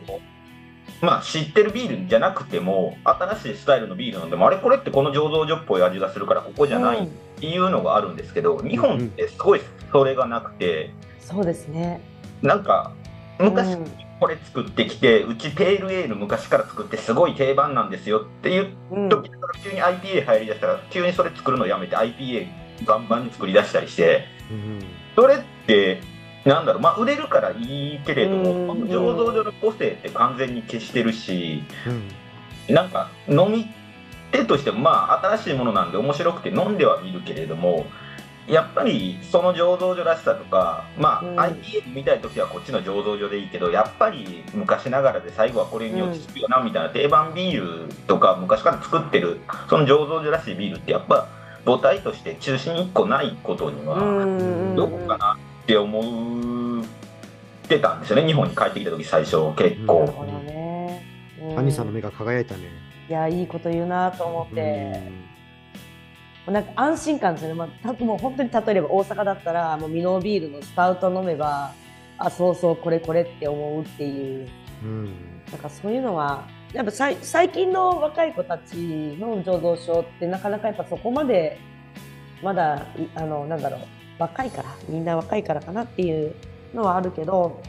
[1.02, 9.60] まあ知ってるビールじゃなくても新しいスタイルのビール飲んでもあれこれってこの醸造所っぽい味がするからここじゃないっていうのがあるんですけど日本ってすごい
[9.90, 12.00] それがなくてそうですね。
[12.40, 12.92] なんか
[13.38, 13.86] 昔、うん。
[14.20, 19.08] これ作ってきてうちペールエール昔から作ってすごい定番なんですよっていううん。
[19.08, 22.46] 時から急に IPA 入りだしたら急にそれ作るのやめて IPA
[22.86, 24.78] バンバンに作り出したりしてうん。
[25.16, 26.00] それって
[26.44, 28.66] なんだろうまあ売れるからいいけれどうん。
[28.68, 31.64] も醸造所の個性って完全に消してるし
[32.68, 32.74] うん。
[32.74, 33.66] なんか飲み
[34.30, 37.86] 手としてもまあ新しいものなんで面白くて飲んではみるけれども
[38.48, 51.28] やっぱりその醸造所らしさとかまあ、うん IPA 見たい時はこっちの醸造所でいいけどやっぱり昔ながらで最後はこれに落ち着くよなみたいな定番ビールとか昔から作ってるその醸造所らしいビールってやっぱ
[51.64, 56.84] 母体として中心1個ないことにはうんどこかなって思っ
[57.68, 60.06] てたんですよね日本に帰ってきた時最初結構。
[60.06, 61.06] ほどね。
[61.40, 62.62] うんアニさんの目が輝いたね。
[63.08, 65.02] いやいいこと言うなと思って、
[66.46, 71.72] なんか安心感ですよね、まあ、たもう本当に例えれば大阪だったらもうミノービールのスタウト飲めば
[72.18, 74.48] あそうそうこれこれって思うっていう
[74.82, 74.88] うん。
[74.88, 75.32] うん。
[75.50, 78.74] なんかそういうのはやっぱさい最近の若い子たち
[79.20, 81.58] の醸造所ってなかなかやっぱそこまで
[82.42, 83.80] まだいあのなんだろう
[84.18, 86.34] 若いからみんな若いからかなっていう
[86.74, 87.60] のはあるけど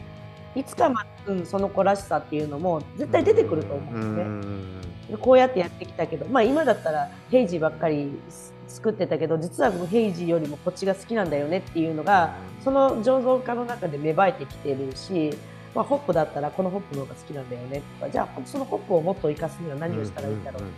[0.54, 4.22] いつかまあ、うん、その子らしさっていうのも絶対出てくると思うんですね。
[4.24, 4.80] ん。
[5.10, 15.30] でこうやってやってきたけど、まあ、今だったらヘイジーばっかりす作ってたけど実はこのヘイジーよりもこっちが好きなんだよねっていうのがその醸造家の中で芽生えてきてるし、
[15.74, 20.70] まあ、ホップだったらこのホップの方が好きなんだよねとかじゃあそのホップをもっと生かすには何をしたらいいんだろうって、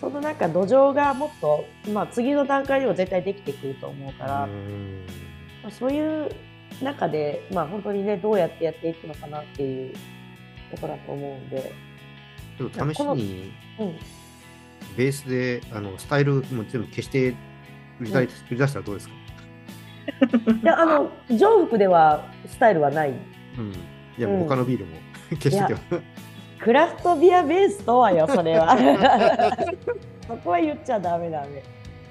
[0.00, 5.06] そのなんか土壌がもっと、まあ、次の段階では絶対できてくると思うから、うん
[5.62, 6.30] まあそういう
[6.82, 9.94] 中で、まあ、本当にねどうやってやっていくのかなっていう
[10.70, 11.72] ところだと思うんで。
[12.58, 13.96] ちょっと試しにうん
[14.96, 17.30] ベースであのスタイルも全部消して
[18.00, 19.14] 売り出売り出したらどうですか、
[20.62, 23.10] いやあの上服ではスタイルはない。
[23.10, 23.12] う
[23.60, 23.72] ん、
[24.18, 24.38] いや、うん。
[24.40, 24.96] 他のビールも
[25.30, 26.02] 消してても。
[26.58, 28.76] クラフトビアベースとはよ それは。
[30.26, 31.62] そこは言っちゃダメダメ。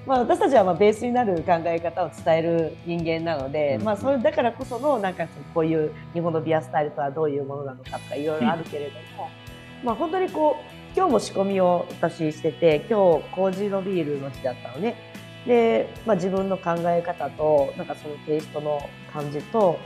[0.06, 3.84] まあ私たちはまあベースになる考え方を伝える人間なので、うん。
[3.84, 9.28] まあそれだからこそのなんかこういう日本のビアスタイルとはどういうものなのかとかいろいろあるけれども、
[9.82, 14.96] まあ本当にこう今日も仕込みを私してて今日麹のビールの日だったのね。
[15.46, 18.80] で、まあ、自分の考え方となんかそのテイストの
[19.12, 19.78] 感じと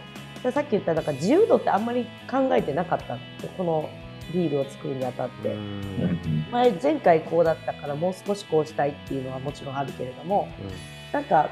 [0.45, 3.21] でさっき言ったなんか自由度ってあんまり考えてなかったの。
[3.59, 3.91] この
[4.33, 6.47] ビールを作るにあたって、うん。
[6.53, 10.47] 前前回こうだったからもう少しこうしたいっていうのはもちろんあるけれども
[11.13, 11.51] なんか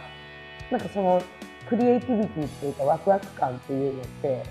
[0.70, 1.20] なんかその
[1.68, 4.42] クリエイティビティっていうかワクワク感っていうのって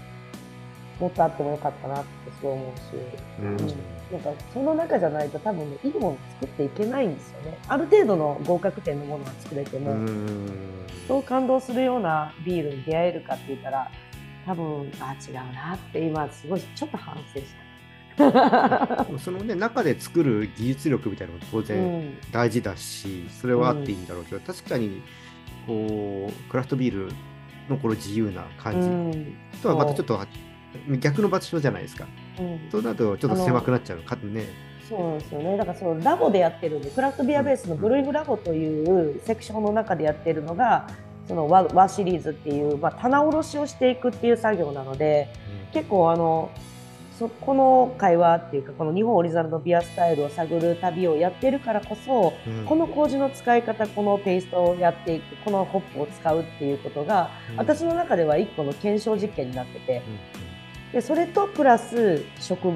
[1.00, 2.82] もっとあってもよかったなってすごい思うし、
[3.40, 7.58] うんうんなんかその中じゃないと多分ねいいもの作っていけないんですよね。
[7.68, 10.86] ある程度の合格点のものは作れても、うん。
[11.08, 13.92] そう感動するようなビールに出会えるかって言ったら
[14.46, 17.68] 多分あ違うなって今すごいちょっと反省した。
[19.20, 22.18] そのね中で作る技術力みたいなのも当う然ん。
[22.32, 25.02] 大事だし、それはあっていいんだろうけど、確かに
[25.68, 27.12] こうクラフトビール
[27.70, 29.38] のこの自由な感じ、うん。
[29.62, 30.20] とはまたちょっと
[31.00, 32.08] 逆の場所じゃないですか。
[32.40, 32.70] うん。
[32.72, 34.46] そうなるとちょっと狭くなっちゃうかね。
[34.88, 35.58] そうなんですよね。
[35.58, 40.88] だからそのラボでやってるんで、クラフトビアベースのブルーイングラボというセクションの中でやってるのが、
[41.28, 45.28] その和和シリーズっていう、まあ、棚卸しをしていくっていう作業なので、
[45.74, 46.52] 結構あの、
[47.20, 52.66] そこの会話っていうか、この日本オリジナルのビアスタイルを探る旅をやってるからこそ、うん。
[52.66, 57.58] この麹の使い方、このテイストをやっていく、このホップを使うっていうことが、うん。
[57.58, 60.04] 私の中では一個の検証実験になってて、
[60.94, 62.74] でそれとプラス食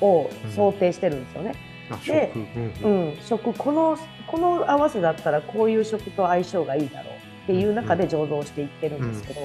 [0.00, 1.54] を想定してるんですよね。
[1.90, 2.38] あで食。
[2.38, 3.08] うんううん。
[3.10, 9.40] ん、食このこの合わせだったらこういう食と相性がいいだろうっていう中で醸造していってるんですけど、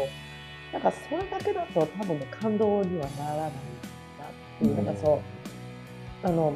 [0.71, 3.51] なんかそれだけだと多分ね感動にはならないなっ
[4.59, 5.21] ていう、なんかそ
[6.23, 6.53] うあの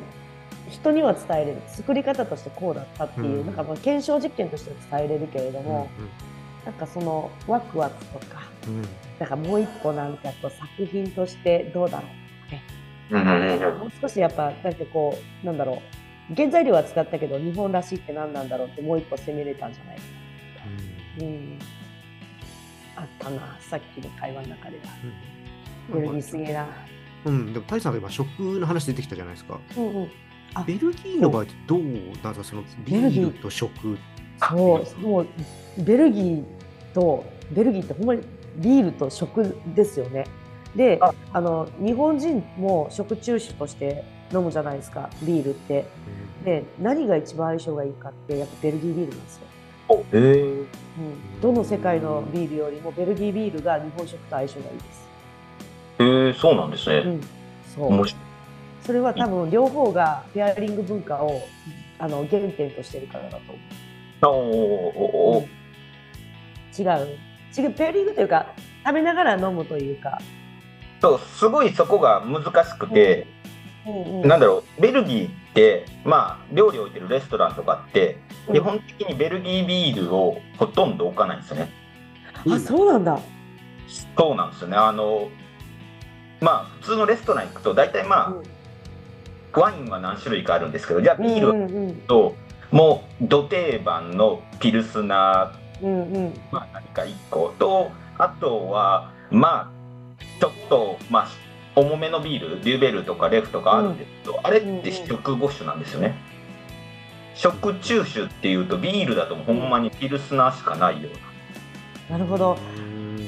[0.70, 1.58] 人には伝えれる。
[1.68, 3.46] 作り方としてこうだったっていう、うん。
[3.48, 5.90] なんかまあ検証実験として伝えれるけれども、
[6.66, 8.44] なんかそのワクワクとか
[9.20, 12.08] うんうんなんかもう一個なんかこう作品としてどうだろ
[13.12, 15.82] ううんうんもう少しやっぱなんかこうなんだろ
[16.32, 20.04] う原材料は使ったけど日本らしいって何なんだろうってもう一個攻めれたんじゃないか
[21.18, 21.60] な、うん、
[22.96, 24.84] あったなさっきの会話の中では。
[25.94, 26.68] ベルギーすげえな。
[27.26, 28.30] うん、でも、タイさんが今、食
[28.60, 29.60] の話出てきたじゃないですか。
[29.78, 30.12] うんうん。
[30.54, 30.64] あ。
[30.64, 33.98] ベルギーの場合ってどうなんですか、そのビベルギーールと食。
[34.40, 35.28] そうもう。
[35.80, 36.44] ベルギー
[36.94, 38.22] とベルギーってほんまに
[38.58, 40.26] ビールと食ですよね。
[40.76, 41.14] であ。
[41.34, 45.86] あの日本人も食中酒として飲むじゃないですかビールって。
[46.44, 49.48] で何が一番相性がいいかってやっぱベルギービールなんですよ。
[49.90, 55.10] へえうん、どの世界のビールよりもベルギービールが日本食と相性がいいです。
[56.00, 56.98] へえそうなんですね。
[56.98, 57.22] うん、
[57.76, 58.08] そう。
[58.86, 61.42] それは多分両方がペアリング文化を
[61.98, 63.40] あの原点としてるからだ
[64.22, 64.56] と思う。
[64.56, 65.48] おーお
[66.78, 67.18] 違う
[67.58, 68.54] 違うペアリングというか
[68.86, 70.20] 食べながら飲むというか、
[71.02, 73.28] そうすごいそこが難しくて、
[73.86, 74.22] うん。
[74.22, 78.54] うんなんだろうベルギーってまあ料理置いてるレストランとかってうん。
[78.54, 81.72] 基本的にベルギービールをほとんど置かないんですよね。
[82.48, 83.20] あそうなんだ、
[84.18, 84.78] そうなんですよね。
[84.78, 85.30] あの
[86.40, 88.34] まあ普通のレストラン行くと大体ま
[89.54, 92.36] あ、ワインは何種類かあるんですけどじゃあビールはうんうんと、
[92.72, 96.34] もうど定番のピルスナうんうん。
[96.52, 97.92] まあ、何か1個と。
[98.18, 101.28] あとはまあちょっとまあ
[101.76, 106.16] 重めのビールデューベルとかレフとかあるんですけど、あれって食5種なんですよね。
[107.36, 111.10] 食中酒っていうとビールだとほんまにピルスナーしかないよ
[112.10, 112.18] うな。
[112.18, 112.58] るほど。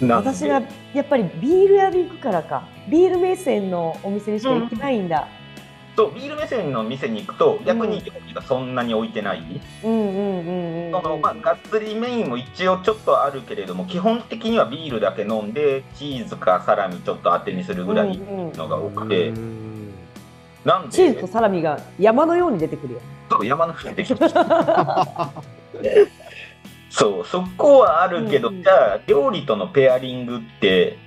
[0.10, 0.62] 私が
[0.94, 2.64] やっぱりビール屋に行くからか。
[2.90, 5.41] ビール目線のお店にしか行ってないんだ、そ
[5.98, 19.32] うビール目線の店に行くと逆に料理がそんなに置いてない、そのまあ、がっつりメインも一応ちょっとあるけれども基本的にはビールだけ飲んでチーズかサラミちょっと当てにするぐらいのが多くて、
[20.64, 20.92] なんで？
[20.92, 23.00] チーズとサラミが山のように出てくるよ。
[23.30, 23.76] そう山の
[26.90, 28.64] そうそこはあるけど、うんうん。
[28.64, 30.98] じゃあ料理とのペアリングって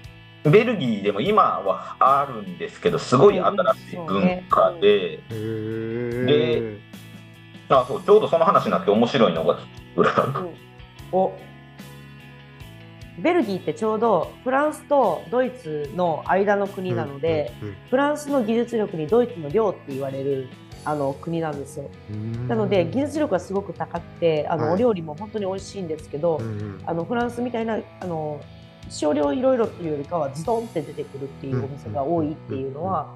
[0.45, 6.79] ベルギーでも今はあるんですけどすごい新しい文化で、で
[7.69, 9.59] あそうちょうどその話になって面白いのが
[11.13, 11.33] お。
[13.17, 17.53] ベルギーってちょうどフランスとドイツの間の国なので、
[17.89, 20.49] フランスの技術力にドイツの領って言われる
[20.85, 21.89] あの国なんですよ。
[22.49, 24.75] なので技術力がすごく高くてあの、はい。
[24.75, 26.41] お料理も本当に美味しいんですけど、
[26.85, 28.41] あのフランスみたいなあの
[28.91, 33.09] 少量いろいろというよりかはズドンって出てくるっていうお店が多いっていうのは、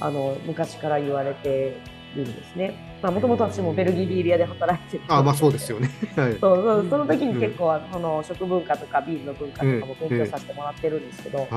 [0.00, 1.80] あの昔から言われて
[2.14, 2.98] るんですね。
[3.02, 5.90] まあもともと私もベルギービール屋で働いてたあまあそうですよね。
[6.16, 6.36] はい。
[6.38, 11.48] そうそうその時に結構、その食文化とかビールの文化とかも勉強させてもらってるんですけど、はい。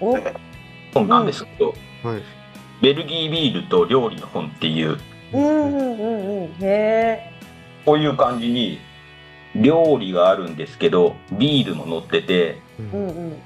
[0.00, 0.16] お？
[0.92, 2.22] そうなんですけど、はい。
[2.80, 4.98] ベルギービールと料理の本っていう
[5.32, 7.32] うんうんうんうんへ
[7.84, 8.78] こういう感じに
[9.62, 12.60] 料理があるんですけどビールも載っててえ
[12.92, 13.36] うんうん。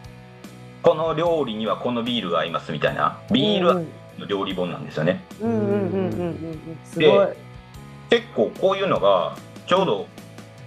[0.82, 3.86] この料理にはこのビールが合いますみたいなビー
[4.18, 5.24] ル料理本なんですよね。
[5.40, 6.26] うんうんうんうんうん。
[6.26, 7.28] うんすごい。
[8.10, 10.06] 結構こういうのがちょうど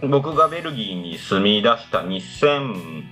[0.08, 3.04] 僕がベルギーに住み出した2000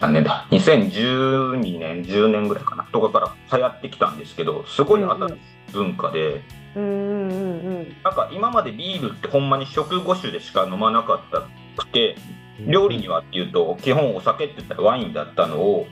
[0.00, 2.84] 何年だ？2012年10年ぐらいかな。
[2.92, 5.36] とかから流行ってきたんですけどすごい新しい
[5.72, 6.42] 文化で、
[6.74, 7.96] うんうんうんうん。
[8.02, 11.42] なんか今までビールってほんまに食5種でしか飲まなかった
[11.76, 12.16] くて
[12.66, 15.86] 料理にはっていうと基本お酒って言ったらワインだったのを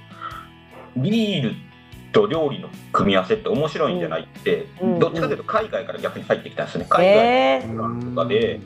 [0.97, 1.55] ビール
[2.13, 4.99] と料理の組み合わせって面白いんじゃないって、うん。
[4.99, 7.15] どっちかというと海外から逆に入ってきたんですよね海
[7.77, 8.61] 外とかで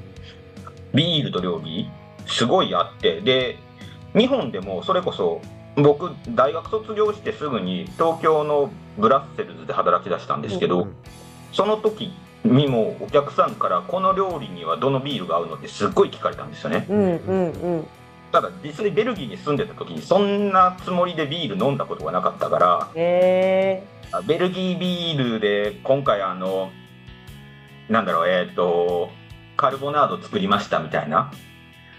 [0.94, 1.90] ビールと料理
[2.26, 3.58] すごいあってで
[4.16, 5.40] 日本でもそれこそ
[5.76, 10.88] 僕大学卒業してすぐに東京のブラッセルズで働き出したんですけど、
[11.50, 12.12] その時
[12.44, 16.86] にもお客さんからこの料理にはどのビールが合うのってすっごい聞かれたんですよね。
[16.88, 17.86] うんうんうん。
[18.32, 26.70] ただ実際ベルギーに住んでた時にそんなつもりでビール飲んだことがなかったからへえあベルギービールで今回あの
[27.90, 29.10] なんだろうえっ、と
[29.56, 31.30] カルボナード作りましたみたいな。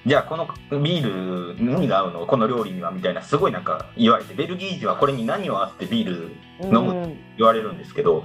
[0.05, 0.47] じゃあこの
[0.81, 2.25] ビール何が合うの？
[2.25, 2.91] この料理には？
[2.91, 6.93] みたいなすごいなんか言われてベルギー人はこれに何を合わせてビール飲む？
[6.93, 7.17] うん。
[7.37, 8.23] 言われるんですけど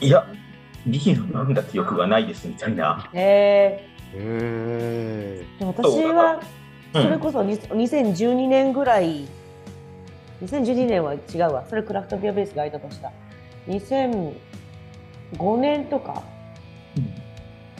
[0.00, 0.26] いや
[0.86, 6.40] ビール飲んだ記憶がないですみたいな、へえへでも私は
[6.94, 7.02] うん。
[7.02, 9.28] それこそに2012年ぐらい
[10.42, 11.64] 2012年は違うわ。
[11.68, 13.12] それクラフトビアベースが空いたとした。
[13.68, 14.32] 2005
[15.58, 16.22] 年とか。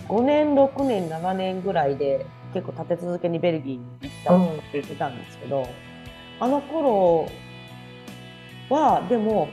[0.08, 5.68] 5年6年7年ぐらいで結構立て続けにベルギーに行ったって言ってたんですけど、
[6.40, 7.28] あの頃
[8.68, 9.48] はでも、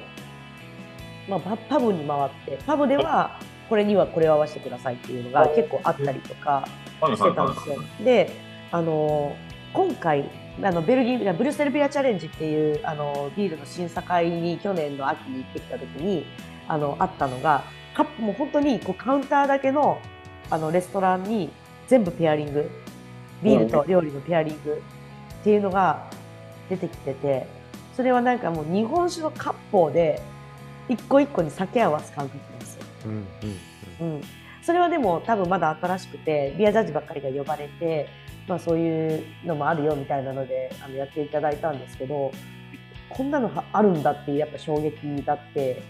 [1.28, 6.68] まあ、パパブに回ってパブではこれにはこれを合わせてくださいっていうのが結構あったりとか
[7.02, 7.76] してたんですよ。
[8.04, 8.32] で
[8.72, 9.36] あの
[9.74, 10.30] 今回
[10.64, 16.26] あのベルギーブリュッセルビアチャレンジっていうあのビールの審査会に去年の秋に行ってきた時に
[16.68, 17.64] あのあったのが
[17.94, 20.00] カップもう本当にこうカウンターだけの
[20.50, 21.50] あのレストランに
[21.88, 22.70] 全部ペアリング
[23.44, 24.82] ビールと料理のペアリング
[25.42, 26.10] っていうのが
[26.70, 27.48] 出てきてて
[27.96, 30.22] それはなんかもう日本酒の割烹で
[30.90, 32.84] 一個一個に酒合わす感覚なんですよ。
[33.06, 33.14] ーうん
[34.02, 34.22] うんうん、
[34.62, 38.08] それはでも多分まだ新しくてビアジャッジばっかりが呼ばれて、
[38.48, 42.32] まあ、そういうのもあるよみたいなのであのやっていただいたんですけど
[43.10, 45.82] こんなのあるんだっていうやっぱ衝撃だって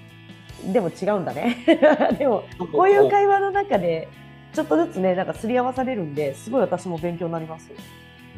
[0.72, 1.58] でも違うんだね
[2.18, 4.08] でもこういう会話の中で
[4.54, 7.72] ちょっとずつねなんかすり合わされるんですごい私も勉強になります。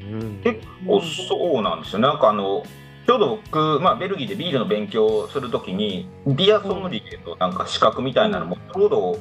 [0.01, 1.99] うん結構そうなんですよ。
[1.99, 2.63] なんかあの
[3.09, 9.19] ちょうど僕、まあ、ベルギーでビールの勉強をするときにビアソムリエのなんか資格みたいなのもちょうど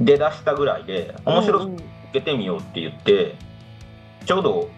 [0.00, 3.36] 出だしたぐらいで面白うんく受けてみようって言って
[4.26, 4.68] ちょうど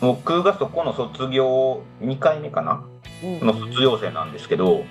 [0.00, 2.82] 僕がそこの卒業2回目かな
[3.22, 4.84] うんの卒業生なんですけど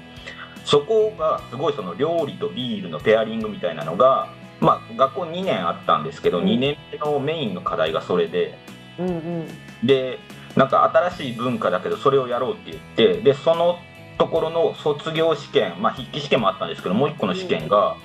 [0.64, 4.28] そこがすごいその料理とビールのペアリングみたいなのが、
[4.60, 8.60] まあ、学校2年あったんですけどうん2年目のメインの課題がそれで。
[9.84, 10.20] で
[10.58, 13.78] なんか新しい文化だけどそれをやろうって言ってでその
[14.18, 17.96] ところの卒業試験まあ筆記試験もあったんですけどもう一個の試験が、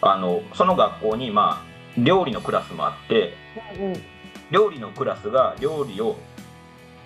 [0.00, 3.34] あのその学校にまあ料理のクラスもあって
[3.80, 3.94] うん
[4.52, 6.16] 料理のクラスが料理を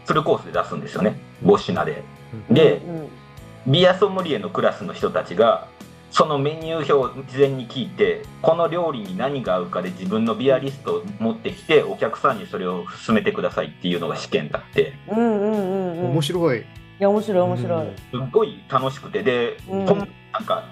[0.05, 1.17] フルコースで出すんですよね。
[1.43, 2.03] 5品で。
[2.49, 3.73] うんでうん。
[3.73, 5.69] ビアソムリエのクラスの人たちが
[6.11, 14.95] そのメニュー表を事前に聞いてこの料理に何が合うかで自分のビアリストを持ってきてお客さんにそれを勧めてくださいっていうのが試験だって。
[15.09, 16.11] うんうんうんうん。
[16.13, 16.61] 面白い。
[16.61, 16.65] い
[16.99, 17.87] や面白い面白い。
[18.11, 19.23] すっごい楽しくて。
[19.23, 19.87] で、うん。
[19.87, 20.05] こんな
[20.41, 20.65] んか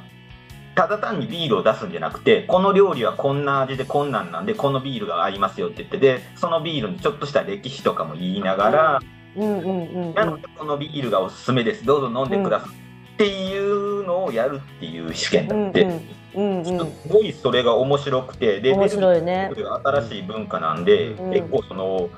[0.74, 9.00] ただ単にビールを出すんじゃなくてこの料理はこんな味でこんなんなんでこのビールが合いますよって言ってでそのビールにちょっとした歴史とかも言いながら、
[9.36, 11.84] うんうんうんなのでこのビールがおすすめです。
[11.84, 12.87] どうぞ飲んでください
[13.18, 18.60] っていうのをやるっていう試験だって、うんうんすごいそれが面白くて。
[18.60, 19.50] で面白いね。
[19.82, 21.30] 新しい文化なんで、うん。
[21.32, 22.08] 結構その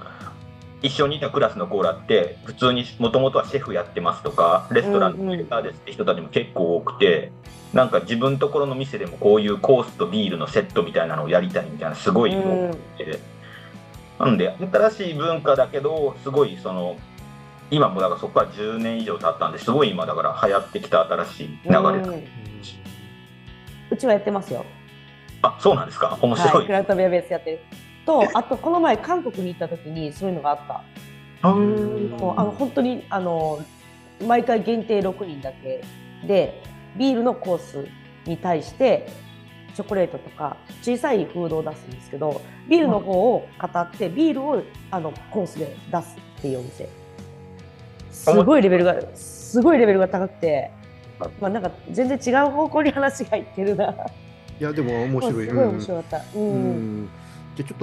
[0.83, 7.33] 一緒にいたクラスの子らって普通にもともとはシェフやってますとかレストランのレクターですって人たちも結構多くて、
[7.73, 13.19] なんか自分のところの店でもこういうコースとビールのセットみたいなのをやりたいみたいなすごい思ってて、
[14.19, 16.99] なんで新しい文化だけどすごいその
[17.71, 22.25] 今もだからそこから10年以上経ったんですごい今だから流行ってきた新しい流れだ、うん。
[23.91, 24.65] うちはやってますよ。
[25.43, 26.19] あそうなんですか？
[26.21, 27.61] 面白はい、い、クラフトビアベースやってる。
[28.05, 30.85] と、あとこの前韓国に行った時にそういうのがあった。
[31.49, 31.53] う
[32.37, 33.65] あの本当にあの
[34.27, 35.83] 毎回限定6人だけ。
[36.27, 36.63] で
[36.97, 37.89] ビールのコース
[38.27, 39.09] に対して
[39.75, 46.89] チョコレートとか小さいフードを出すんですけどビールの方を語ってビールをあのコースで出すっていうお店
[48.25, 49.61] すごいレベルがす。
[49.61, 50.71] ごいレベルが高くて、
[51.41, 53.93] まあ、なんか全然違う方向に話がいってるな。
[53.93, 55.47] いやでも面白い。
[55.49, 56.23] すごい面白かった。
[56.35, 56.43] うん。
[56.43, 56.59] う
[57.05, 57.09] ん。
[57.57, 57.79] じゃあちょっ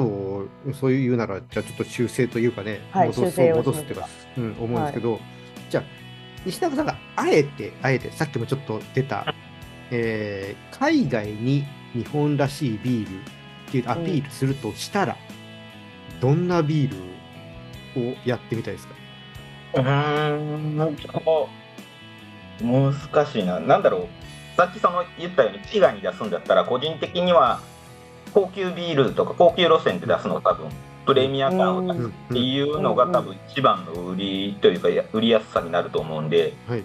[0.70, 4.08] とそういう言うならじゃあちょっと修正というかね、はい戻す戻すっていうか、
[4.38, 5.20] うん、思うんですけど、
[5.70, 5.84] じゃあ
[6.46, 9.34] 西中さんがあえてあえてさっきもちょっと出た、
[9.92, 13.22] えー海外に日本らしいビールっ
[13.72, 15.18] ていうアピールするとしたら、
[16.22, 16.92] どんなビー
[17.96, 18.94] ルをやってみたいですか？
[19.82, 20.96] うーん。
[20.96, 21.50] ちょっと
[22.64, 23.60] 難しいな。
[23.60, 24.08] なんだろう。
[24.58, 27.60] さっきその言ったように海外に出すんだったら個人的には
[28.34, 30.70] 高級ビールとか高級路線で出すのが多分。
[31.06, 36.54] プレミア感を出すっていうのが多分一番の売りというかや売りやすさになると思うんで。
[36.68, 36.84] はい。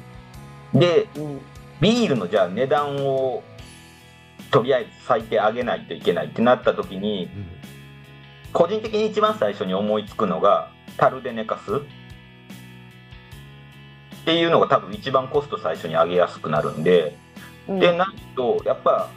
[0.75, 1.41] でうん。
[1.81, 3.43] ビールのじゃあ値段を
[4.53, 7.29] とりあえず最低上げないといけないってなった時に
[8.53, 11.81] 個人的に一番最初に思いつくのが樽で寝かす
[14.23, 17.19] っていうのが多分一番コスト最初に上げやすくなるんで、
[17.69, 17.79] うん。
[17.81, 19.11] でなるとやっぱ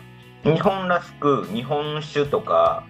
[0.43, 2.83] 日本らしく日本酒とか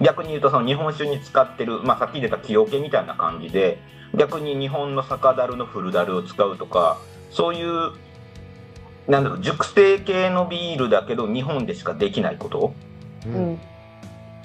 [0.00, 3.78] 逆に言うとその日本酒に使ってる、まあ、さっき出た木桶みたいな感じで
[4.14, 6.98] 逆に日本の酒樽の古樽を使うとか
[7.30, 7.92] そういう
[9.08, 12.74] なんだろう熟成系のビールだけど日本でしかできないこと。
[13.26, 13.60] うんうん。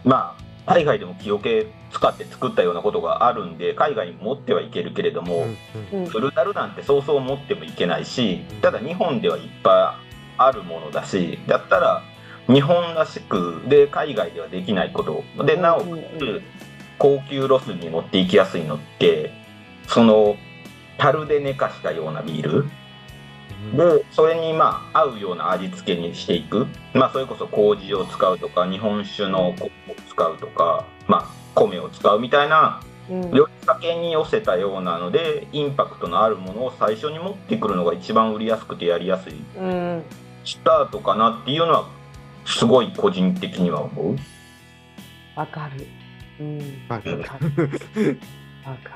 [0.04, 5.48] まあ海外でも木桶使って作ったようなことがあるんで海外に持ってはいけるけれども、
[5.94, 6.06] うんうん。
[6.08, 10.08] フルタルなんてそうそう持ってもいけないしただ日本ではいっぱい
[10.38, 12.04] あるものだしだったら
[12.48, 15.24] 日本らしくで海外ではできないこと。
[15.46, 15.86] でなおか
[16.20, 16.42] つ
[17.00, 19.32] 高級ロスに持っていきやすいのって
[19.88, 20.36] その
[20.98, 22.66] 樽で寝かしたようなビール
[23.76, 29.72] でそれにまあ合うような味付けにしていく、まあ、それこそ麹を使うとか日本酒のコを
[30.08, 40.04] 使うとか、まあ、米を使うみたいなうん料理酒に寄せたようなのでインパクトのあるものを最初に持ってくるのが一番売りやすくてやりやすいうん
[40.46, 41.90] スタートかなっていうのは
[42.46, 44.16] すごい個人的には思う。
[45.36, 45.86] わかる。
[46.40, 46.60] うん。
[46.88, 47.20] わかる。
[47.20, 47.38] わか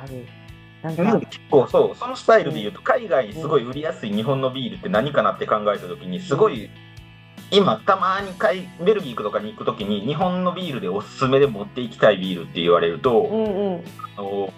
[0.08, 0.26] る。
[0.84, 6.70] なんか、結構そうそのスタイルで言うと海外にすごい売りやすい日本のビールって何かなって考えた時にすごい
[7.52, 13.84] 今たまに海ベルギーとかに行く時に日本のビールでおすすめで持っていきたいビールって言われると、うんうん。
[14.18, 14.54] あの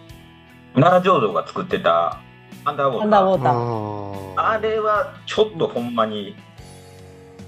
[0.75, 2.21] 奈良醸造が作ってた
[2.65, 4.41] アンダーウォーターアンダーウォーター。
[4.41, 6.35] ああれはちょっとほんまに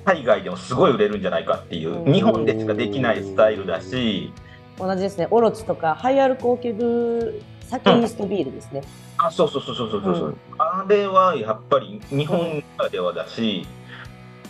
[0.03, 4.31] 海外でもすごい売れるんじゃないかっていう、うん日本でしかできないスタイルだし、
[4.77, 5.27] 同じですね。
[5.31, 8.81] オロチとかハイアルコー級酒イーストビールですね。
[9.17, 10.35] あそうそうそうそうそうそう、うん。
[10.57, 13.65] あれはやっぱり日本ならではだし、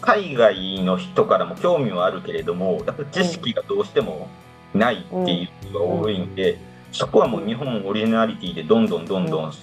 [0.01, 4.28] 海外の人からも興味はあるけれども、やっぱ知識がどうしても
[4.74, 6.57] ないっていうのが多いんで、
[6.91, 9.53] そこはもう日本オリジナリティでどんどんどんどん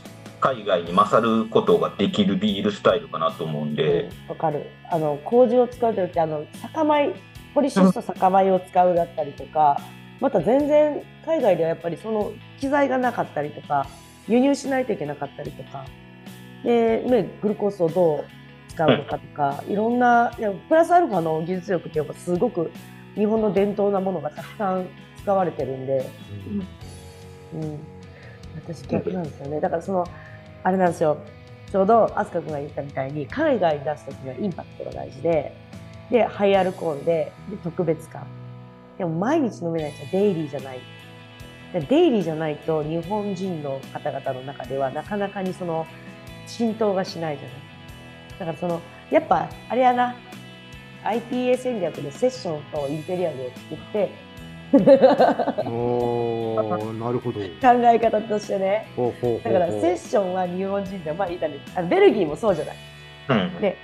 [0.41, 4.67] 海外に勝ることができるビールスタイルかなと思うんで、うんわかる。
[4.91, 7.15] あの麹を使うときあの酒米
[7.55, 9.81] ポリッシュした酒米を使うだったりとか、
[10.21, 13.87] また全然海外ではやっぱりその機材がなかったりとか、
[14.29, 15.85] 輸入しないといけなかったりとか、
[16.65, 18.25] でねグルコースをどう
[18.69, 22.71] 使うのかとか、いろんないやプラスアルファの技術力ってやっぱすごく
[23.15, 24.87] 日本の伝統なものがたくさん
[25.23, 26.09] 使われてるんで。
[27.55, 27.79] うん、
[28.65, 29.61] 私逆なんですよね。
[29.61, 30.07] だからその
[30.65, 31.19] あれなんですよ。
[31.71, 35.55] ちょうど飛鳥君が言ったみたいに海外に出す時にはインパクトが大事で、
[36.11, 38.27] でハイアルコールでで特別感。
[38.97, 40.81] でも毎日飲めない人はデイリーじゃない。
[41.73, 45.87] でデイリーじゃないと日本人の方々の中ではなかなかにその
[46.47, 47.57] 浸透がしないじゃない。
[48.39, 50.17] だからそのやっぱあれやな
[51.05, 54.11] IPA 戦略でセッションとインペリアルを作って
[55.65, 57.41] おーなるほど。
[57.41, 58.89] 考え方としてね。
[58.97, 62.77] ほうほうほうだからセッションは日本人でまあいいだねあのベルギーもそうじゃない
[63.29, 63.77] うんで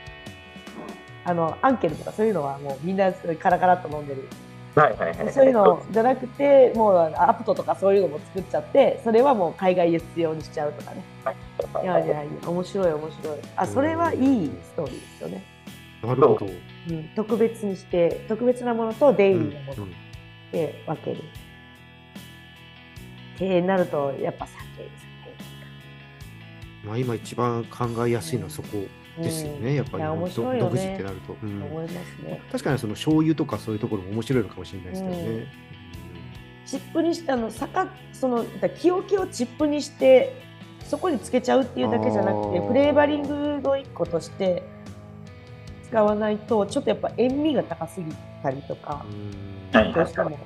[1.25, 4.29] あのアンケルとかそういうのはもうみんなカラカラっと飲んでる
[5.33, 11.03] そういうのじゃなくてもうアプトとかそういうのも作っちゃってそれはもう海外輸出用にしちゃうとかね。
[11.83, 13.39] いやいやいや面白い面白い。
[13.57, 15.45] あそれはいいストーリーですよね、
[16.03, 16.47] なるほど。
[16.91, 19.93] うん、特別にして特別なものとデイリうんーなものうん
[20.53, 21.19] で分ける、
[23.37, 24.89] ってなるとやっぱ酒酒
[26.87, 28.69] まあ今一番考えやすいのはそこ
[29.23, 29.75] ですよね。
[29.75, 30.05] やっぱり。
[30.05, 30.59] ね。
[30.59, 31.37] 独自ってなると。
[31.43, 31.63] うん。
[31.63, 32.41] 思いますね。
[32.51, 35.47] 確かにその醤油とかそういうところも面白いのかもしれないですけどね。
[36.67, 40.43] チップにしてあの坂そのだキヨキをチップにして
[40.85, 44.63] そこにつけちゃうっていうだけじゃなくてフレーバリングの一個として
[45.89, 48.13] 使わないとちょっとやっぱ塩味が高すぎ
[48.43, 49.07] たりとか
[49.73, 50.39] どうしても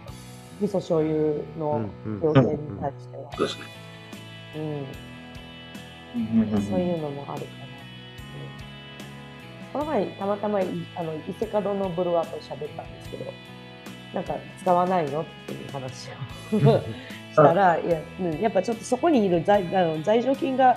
[0.60, 3.64] 味噌醤油うのに対しては、そうですね。
[4.54, 4.58] う
[6.58, 6.62] ん。
[6.62, 7.42] そういうのもある。
[7.42, 7.61] か
[9.72, 10.66] この前たまたまい
[10.96, 13.32] あの伊勢門のブルワーと喋ったんですけど
[14.12, 16.12] なんか使わないのっていう話を
[17.32, 20.76] したら、いや、うん、やっぱちょっとそこにいる在あの在場菌が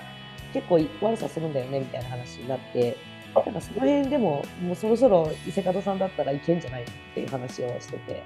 [0.54, 2.96] 結構悪さするんだよねみたいな話になって、
[3.34, 8.24] なんかその辺でも、もうそろそろ伊勢門さんだったらいけんじゃないのっていう話をしてて、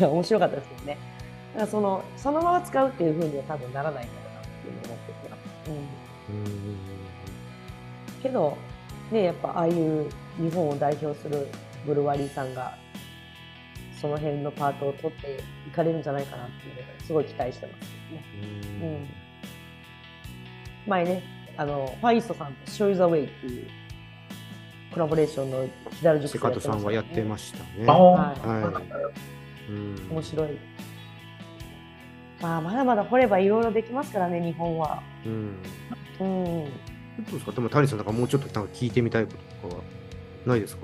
[0.00, 0.98] で面白かったですけどね。
[1.54, 5.22] だからその、そのまま使うっていう風には多分ならないんだろうなっていうのを思ってて。
[5.68, 6.92] うんうん
[8.22, 8.56] けど、
[9.12, 10.08] ね、やっぱああいう
[10.38, 11.46] 日本を代表する
[11.86, 12.76] ブルワリーさんが
[14.00, 18.24] その辺のパートを取っていかれるんじゃないかなっていうのですごい期待してますね。
[18.80, 19.08] ううんん、
[20.86, 21.22] 前ね
[21.56, 23.66] あのファイストさんと「ショイザウェイっていう
[24.92, 27.86] コラボレーションのキダルセ塾カトさんはやってましたね。
[27.86, 29.12] あはは
[29.68, 29.70] い。
[29.70, 30.48] うん面白い。
[32.40, 35.00] まあ、まだまだ掘ればいろいろできますからね、日本は。
[35.24, 35.62] うん。
[36.20, 36.68] うん。
[37.18, 37.52] どうですか？
[37.52, 39.32] でも谷さんなんかもうちょっとなんか聞いてみたいこ
[39.62, 39.82] ととかは
[40.46, 40.82] ないですか？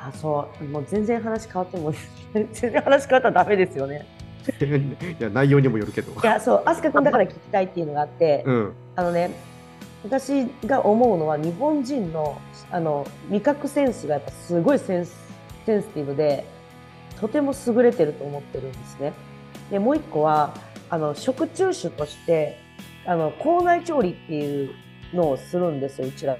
[0.00, 0.64] あ、そう。
[0.64, 1.92] もう全然話変わっても、
[2.32, 4.06] 全然話変わったらダメですよね。
[4.60, 6.12] いや内容にもよるけど。
[6.12, 8.72] いや、そう、飛鳥君だから聞きたいっていうのがあって、うん。
[8.96, 9.30] あのね、
[10.02, 12.40] 私が思うのは日本人の
[12.72, 15.14] あの味覚センスがやっぱすごいセンス
[15.64, 16.44] センシティブで
[17.20, 19.12] とても優れてると思ってるんですね。
[19.70, 20.54] でもう一個は
[20.90, 22.58] あの食中酒として
[23.06, 24.70] あの口内調理っていう
[25.12, 26.38] のをするんですようちらっ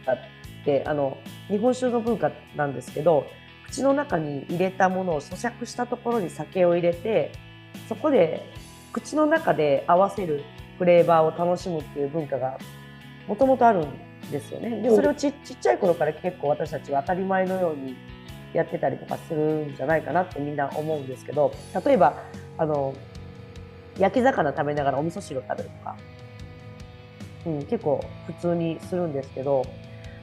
[0.64, 1.18] てあの
[1.48, 3.26] 日本酒の文化なんですけど
[3.66, 7.32] 口の中に入れたものを咀嚼したところに酒を入れて
[7.88, 8.46] そこで
[8.92, 10.44] 口の中で合わせる
[10.78, 12.58] フレーバーを楽しむっていう文化が
[13.26, 14.82] もともとあるんですよね。
[14.82, 17.96] でそれをちちっちゃい頃から結構私たちは当たり前のように
[18.52, 21.52] やってたりとかするんじゃないかなってみんな思うんですけど
[21.84, 22.22] 例えば
[22.58, 22.94] あの
[23.98, 25.96] 焼き魚食べながらお味噌汁を食べるとか、
[27.47, 29.64] うん、結構普通にするんですけど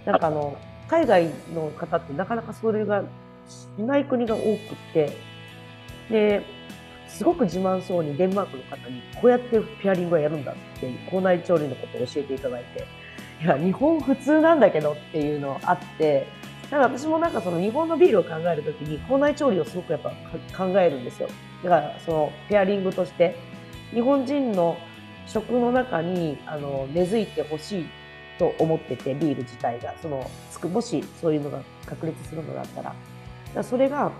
[0.05, 0.57] なんかあの
[0.87, 3.03] 海外の方ってなかなかそれが
[3.47, 4.57] しない国が多くっ
[4.93, 5.17] て
[6.09, 6.45] で
[7.07, 12.87] すごく自慢そうにデンマークの方にこうやってペアリングはやるんだって口内調理のことを教えていただいて
[13.43, 16.27] いや日本普通なんだけどっていうのあって
[16.69, 20.11] なんか私もなんかその日本のビールを考えるときに口内調理をすごくやっぱ
[20.55, 21.27] か考えるんですよ。
[21.63, 23.35] だからそのペアリングとして
[23.91, 24.77] 日本人の
[25.29, 27.85] 食の中にあの根付いてほしい
[28.37, 29.93] と思っててビール自体が。
[30.01, 32.95] そのつくもしそういうのが確立するのだったら。
[33.53, 34.11] だそれが、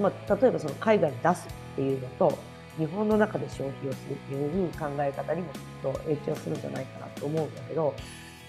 [0.00, 2.38] まあ、例えばその海外に出すっていうのと
[2.76, 7.94] 日本の中で消費をするっていう考え方にもきっと影響するんじゃないかなと思うんだけど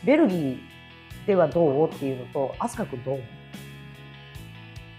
[0.03, 0.60] ベルギー
[1.26, 3.24] ではどうっていうのと飛鳥君どう思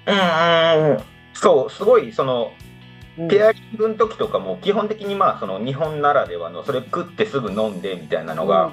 [0.07, 0.91] う？
[0.91, 0.99] うん。
[1.35, 2.53] そうすごいその
[3.17, 8.73] ペアリングの時とかも基本的にまあその日本ならではのそれ食ってすぐ飲んでみたいなのが、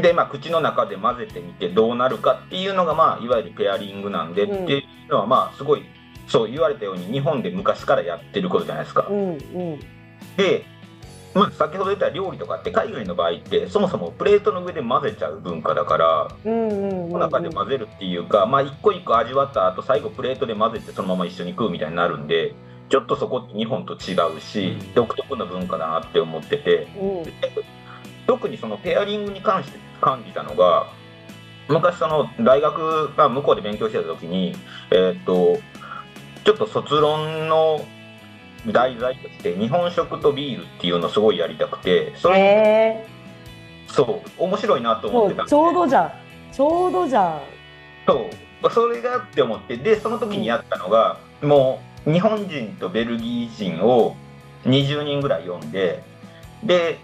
[0.00, 5.82] でまあ口の中で混ぜてみてどうなるかっていうのがまあいわゆるペアリングなんでっていうのはまあすごい
[6.26, 9.06] そう言われたように日本で昔からやってることじゃないですか。
[10.36, 10.64] で、
[11.34, 22.54] まあ、先ほど言った料理とかって海外の場合ってそもそもプレートの上で混ぜちゃう文化だから、うんう中で混ぜるっていうか、まあ、一個一個味わった後最後プレートで混ぜてそのまま一緒に食うみたいになるんで。
[22.88, 27.32] ちょっとそこって日本と違うし、独特な文化だなって思ってて、うん、
[28.26, 30.90] 特にそのペアリングに関して感じたのが
[31.68, 34.54] 昔その大学が向こうで勉強してた時に、
[34.90, 35.58] えー、っと
[36.44, 37.84] ちょっと卒論の
[38.66, 43.06] 題材として日本食とビールっていうのをすごいやりたくてそれ、
[43.86, 46.12] そう面白いなと思ってたちょうどじゃん。
[46.52, 47.40] ちょうどじゃん。
[48.06, 48.30] そ
[48.62, 48.70] う。
[48.70, 54.16] それがって思ってでその時にやったのが、うん、もう日本人とベルギー人を
[54.64, 56.02] 20人ぐらい呼んで
[56.64, 56.98] で、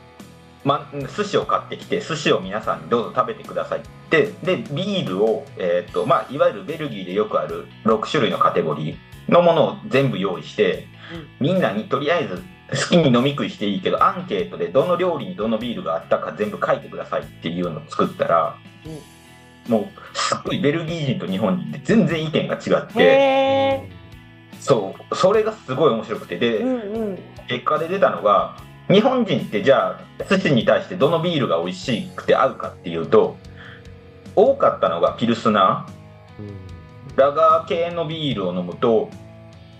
[0.64, 10.86] ま、寿司を買ってきて寿司を皆さんにどうぞ食べてくださいってでビールを、えーとまあ、いわゆるベルギーでよくある6種類のカテゴリーのものを全部用意して、
[11.40, 18.56] みんなにとりあえず好きに飲み食いしていいけどアンケートでどの料理にどのビールがあったか全部書いてくださいっていうのを作ったら、
[19.66, 24.03] うん、もうすっごいベルギー人と日本人って全然意見が違って。
[24.64, 25.14] そう。
[25.14, 26.38] それがすごい面白くて。
[26.38, 28.56] で、うんうん、結果で出たのが
[28.88, 33.36] 日本人ってじゃあ寿司に対してどのビールが美味しくて合うかっていうと
[34.34, 39.10] 多かったのがピルスナー、うん、ラガー系のビールを飲むと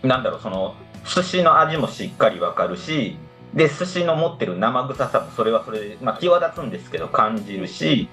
[0.03, 0.75] なんだろうその
[1.05, 3.17] 寿司の味もしっかりわかるし
[3.55, 8.09] で寿司の持ってる生臭さもそれはそれで、まあ、際立つんですけど感じるし、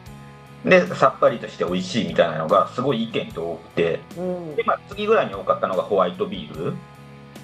[0.65, 6.73] でさっぱりとして美味しいみたいなのがすごい意見と多くて、うん、でまあ、次ぐらいに多かったのがホワイトビール。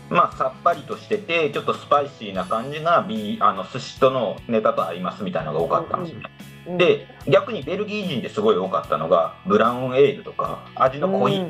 [0.10, 6.22] まあ、さっぱりとしててちょっとスパイシーな感じがビあの寿司とのネタと合いますみたいなのが多かったんですね、
[6.66, 6.72] うん。
[6.72, 11.46] うん、で逆にベルギー人ですごい多かったのがブラウンエールとか味の濃い、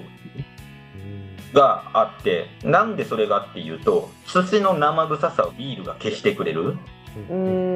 [1.53, 6.77] があってなんでそれがっていうと寿司の生臭さをビールが消してくれる、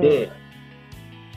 [0.02, 0.32] で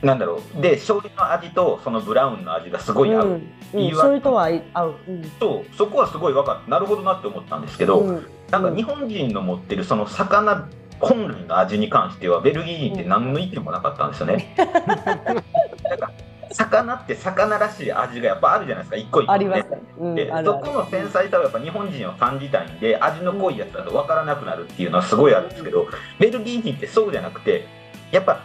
[0.05, 0.61] なんだろう。
[0.61, 3.33] で醤油の味とそのブラウンの味がすごい合う、うん。
[3.73, 5.75] うん、醤油とは合う、うん、そう。
[5.75, 14.55] そこはすごい分かったなるほどなって思ったんですけど、うん、なんか日本人の持ってるその魚本来の味に関してはベルギー人って何の意見もなかったんですよね。
[14.57, 16.11] なんか
[16.51, 19.65] 魚って魚らしい味がやっぱあるじゃないですか一個一個、ね、あります、
[19.99, 25.87] うん、でそこの繊細さはやっぱ日本人は感じたいんで味の濃いやつだと分からなくなるっていうのはすごいあるんですけど
[26.19, 27.67] ベルギー人ってそうじゃなくて
[28.11, 28.39] やっぱ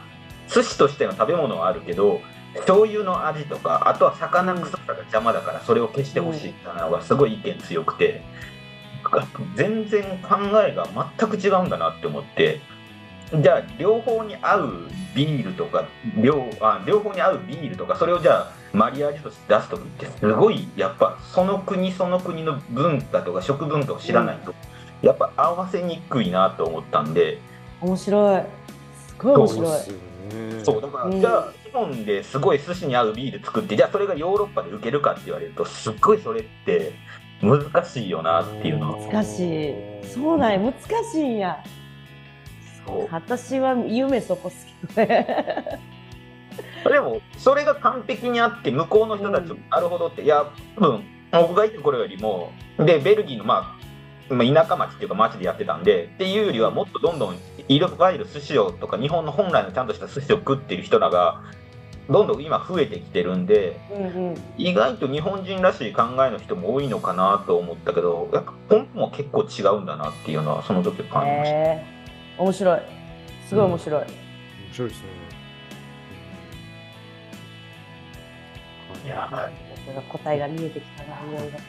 [0.51, 2.21] 寿司としての食べ物はあるけど
[2.55, 8.23] 醤油の味とかあとは魚臭さが邪魔だからそれを消してほしいっていうのがすごい意見強くて
[9.57, 10.37] 全然考
[10.67, 10.89] えが
[11.19, 12.61] 全く違うんだなって思って
[13.41, 14.73] じゃあ両方に合う
[15.15, 15.87] ビールとか
[16.17, 24.55] 両あ両方に合うビールとかそれをじゃあマリアージュとして出す時ってすごいやっぱその国その国の文化とか食文化を知らないと、
[25.03, 27.39] やっぱ合わせにくいなと思ったんで。
[27.81, 28.43] 面白い。
[29.09, 30.10] すごい面白い。
[30.63, 36.93] そうだから、じゃあ日本ですごい寿司に合うビール作ってじゃあそれがヨーロッパで受けるかって言われるとすっごいそれって
[37.43, 39.75] 難しいよなっていうの難しい。
[40.07, 40.75] そうなんや難
[41.05, 41.63] しいんや。
[43.11, 45.79] 私は夢そこ好きで。
[47.01, 53.80] もそれが完璧にあって向こうの人たちも、なるほどっていや多分僕が言った頃よりもでベルギーのまあ
[54.31, 57.37] まあ、田舎町っていうか町でやってたんでっていうよりはもっとどんどん
[57.69, 61.43] いわゆる寿司をとか日本の本来のちゃんとした寿司を食ってる人らが
[62.09, 71.57] どんどん今増えてきてるんで、うんうん、意外と日本人らしい考えの人も多いのかなと思ったけどやっぱ根本も結構違うんだなっていうのはその時感じました。
[71.57, 71.87] え。
[72.39, 72.81] ー、面白い。
[73.49, 74.15] すごい面白い、うん、面
[74.73, 75.07] 白いですね。
[79.05, 79.51] いや
[79.93, 81.19] 答えが見えてきたな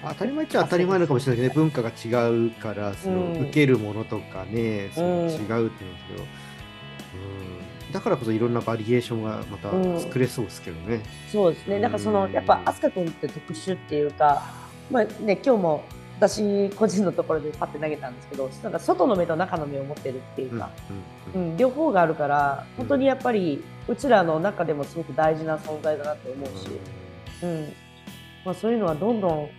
[0.09, 9.69] 当たり前っちゃ当たり前なのかもしれないけど、ね、文化が違うからその、受けるものとかねその違うっていうんですけど、うん、だからこそいろんなバリエーションがまた
[9.99, 10.95] 作れそうですけどね。
[10.95, 11.01] うん、
[11.31, 11.79] そうですね。
[11.79, 14.43] なんかそのやっぱ飛鳥君って特殊っていうか、
[14.89, 15.83] まあね、今日も
[16.21, 26.67] 私個人のところでパッて投げたんですけどなんか外の目と中の目を持ってるっていうか、うんうん両方があるから本当にやっぱりうちらの中でもすごく大事な存在だなって思うし、
[27.43, 27.73] うん
[28.45, 29.49] まあ、そういうのはどんどん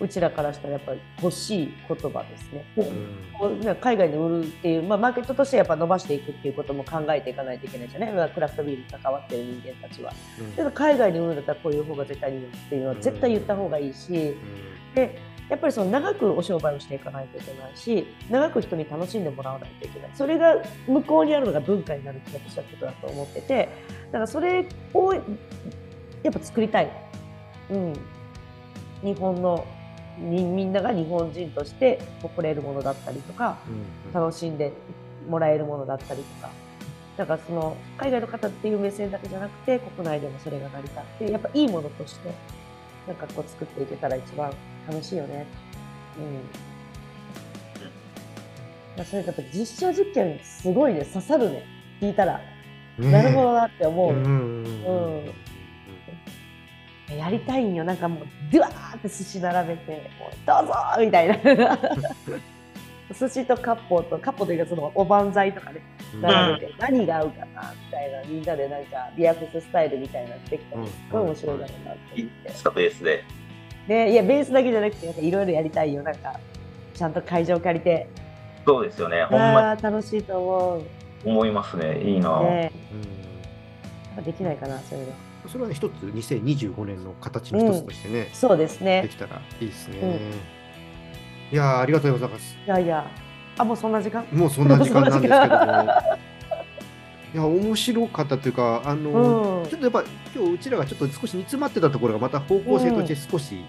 [0.00, 2.64] うちらからしたらやっぱり欲しい言葉ですね。
[3.40, 3.76] うん。
[3.76, 10.12] 海外で売るっていう、まあ、マーケットとしてやっぱ伸ばしていくっていうことも考えていかないといけないじゃない、まあクラフトビールに関わってる人間たちは。
[10.58, 10.70] うん。
[10.70, 14.36] 海外に売るんだったらこういう方が絶対にいいよっていうのは絶対言った方がいいし、
[14.94, 15.18] で
[15.48, 20.10] やっぱりその長くお商売をしていかないといけないし長く人に楽しんでもらわないといけない。
[20.14, 23.68] それが向こうにあるのが文化になるって私はことだと思ってて
[24.06, 25.20] だからそれをや
[26.30, 26.90] っぱ作りたい、
[27.70, 27.92] うん、
[29.02, 29.66] 日本の
[30.18, 34.72] にみんなが日本人として誇れるものだったりとかうん楽しんで
[35.28, 36.50] もらえるものだったりとか。
[37.16, 42.32] だからその海外の方っていう目線だけじゃなくて国内でもそれが成り立ってやっぱいいものとして
[43.08, 44.52] なんかこう作っていけたら一番
[44.86, 45.44] 楽しいよね。
[46.16, 46.34] うん。
[48.96, 51.04] まあ、それやっぱ実証実験すごいね。
[51.04, 51.64] 刺さるね。
[52.00, 52.38] 聞いたら、
[52.98, 54.64] ねなるほどなって思う、うんうん。
[54.64, 55.34] うん
[57.16, 57.84] やりたいんよ。
[57.84, 61.38] なんかもうドゥワーって寿司並べてもうどうぞみたいな。
[63.18, 65.80] 寿司と割烹と割烹というかそのおばんざいとかね
[66.20, 72.20] 並べて、何が合うかなみたいなみんなでなんかビアフススタイルみたいなのできたらすごい面白いだろうなって。
[72.20, 72.50] い思って。
[72.50, 73.24] スタベースで。
[73.86, 76.02] でいやベースだけじゃなくていろいろやりたいよ。
[76.02, 76.38] なんか
[76.92, 78.08] ちゃんと会場借りて。
[78.66, 79.24] そうですよね。
[79.24, 80.78] ほんま楽しいと思う。
[81.24, 82.02] に思いますね。
[82.02, 82.42] いいな。
[82.42, 82.72] ね。
[84.16, 84.24] うん。
[84.24, 85.12] できないかなそういうの
[85.48, 89.98] それは一つ2025年の形の一つとしてね、そうですでねきたらいいですね。
[90.00, 91.54] うん。
[91.54, 92.56] いやーありがとうございます。
[92.64, 93.10] いやいや。
[93.56, 94.24] あもうそんな時間？
[94.30, 95.92] もうそんな時間なんですけども。
[97.34, 99.68] いや面白かったというかあの、うん。
[99.68, 103.64] ちょっとやっぱ今日うちらがちょっと少し煮詰まってたところがまた方向性として少し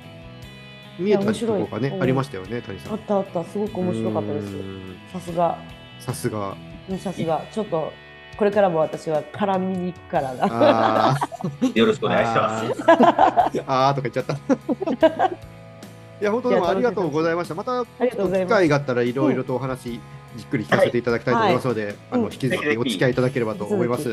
[0.98, 2.94] 見えたところがね、ありましたよね谷さん。
[2.94, 3.44] あったあった。
[3.44, 4.46] すごく面白かったです。
[4.48, 4.96] うん。
[5.12, 5.58] さすが。
[6.00, 6.58] さすが。
[6.90, 7.44] うんさすが。
[7.52, 7.94] ちょっと
[8.40, 11.18] これからも私は絡みに行くからな。
[11.76, 12.84] よろしくお願いします。
[12.88, 13.64] あー。
[13.68, 15.26] あーとか言っちゃった。
[15.26, 17.56] いや本当でもありがとうございました。
[17.56, 20.00] また機会があったらいろいろとお話、じ
[20.42, 22.32] っくり聞かせていただきたいと思いますので、あのうん。
[22.32, 24.10] 引き続きお付き合いいただければと思います。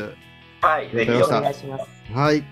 [0.59, 1.87] はい、ぜひお願いします。
[2.13, 2.43] はい。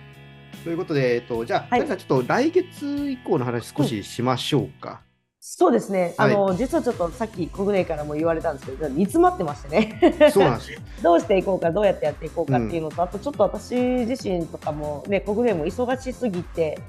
[0.63, 1.79] ということで、えっと、じゃあ、はい。
[1.81, 5.01] 谷さん、ちょっと来月以降の話少ししましょうか。
[5.47, 10.79] そうですね、はいあの実はちょっとさっき国内からも言われたんですけど煮詰まってましてねそうなんですよ。
[11.03, 16.79] どうしていこうかどうやってやっていこうかっていうのと、あとちょっと私自身とかもね国内も忙しすぎて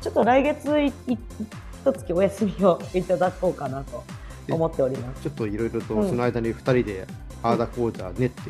[0.00, 1.18] ちょっと来月一
[1.84, 4.04] 月お休みをいただこうかなと
[4.50, 5.22] 思っております。
[5.22, 7.06] ちょっといろいろとうんその間に2人で
[7.42, 8.42] あーだこうだ練って、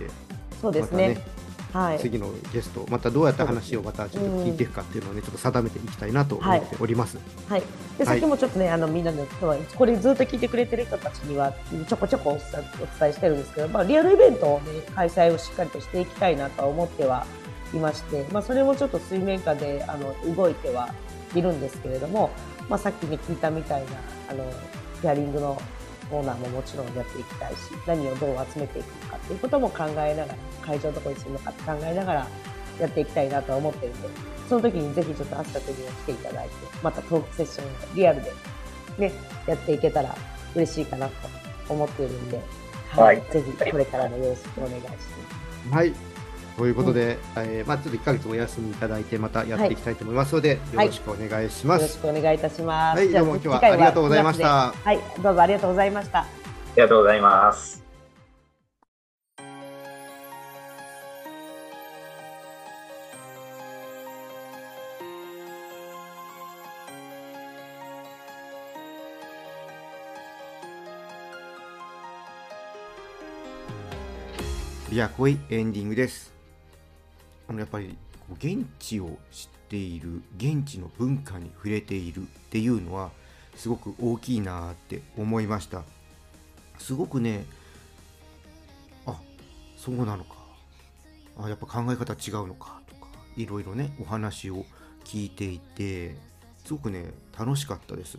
[0.61, 1.09] そうですね。
[1.09, 1.36] ね
[1.73, 1.99] はい。
[1.99, 7.19] 次のゲスト、またどうやって話をまたちょっと聞いていくかっていうのをね、ちょっと定めていきたいなと思っております。
[7.49, 7.61] はい。
[7.99, 9.27] で、はいさっきもちょっとね、あのみんなの
[9.77, 11.53] これずっと聞いてくれてる人たちには
[11.89, 17.27] ちょこちょこお伝えお伝えしてるんですけど、まあリアルイベントをね開催をしっかりとしていきたいなとは思っては
[17.75, 20.95] いまして、まあそれもちょっと水面下であの動いては
[21.35, 22.31] いるんですけれども、
[22.69, 23.89] まあさっきに聞いたみたいな
[24.31, 24.45] あの
[25.01, 25.61] ヒアリングの
[26.11, 32.27] コーナーももちろんやっていきたいし、何をどう集めていくのかっていうことも考えながら、会場どこにするのかって考えながら
[32.81, 34.09] やっていきたいなとは思ってるんで、
[34.49, 38.33] その時にぜひちょっとアスカ君にも来ていただいて、またトークセッションをリアルで
[38.99, 39.13] ね、
[39.47, 40.15] やっていけたら
[40.55, 41.15] 嬉しいかなと
[41.69, 42.41] 思っているんで、
[42.91, 45.75] はいぜひこれからもよろしくお願いします。
[45.75, 45.93] はい。
[46.57, 51.83] ということで、えーまあちょっと1ヶ月お休みいただいて、またやっていきたいと思いますので、よろしくお願いします。
[51.83, 52.99] よろしくお願いいたします。
[52.99, 54.73] はい、どうも今日はありがとうございまし2た。
[54.73, 56.21] はい、どうぞありがとうございました。
[56.21, 56.27] あ
[56.77, 57.83] りがとうございます。
[74.89, 76.36] ビアコイエンディングです。
[77.49, 77.97] あのやっぱり
[78.39, 83.11] 現地を知っている、現地の文化に触れているっていうのは
[83.55, 85.85] すごく大きいなって思いました。
[86.79, 87.47] すごくね、
[89.07, 89.21] あ
[89.77, 90.35] そうなのか、
[91.39, 94.65] あやっぱ考え方違うのかとか、いろいろね、お話を
[95.05, 96.17] 聞いていて、
[96.65, 98.19] すごくね、楽しかったです。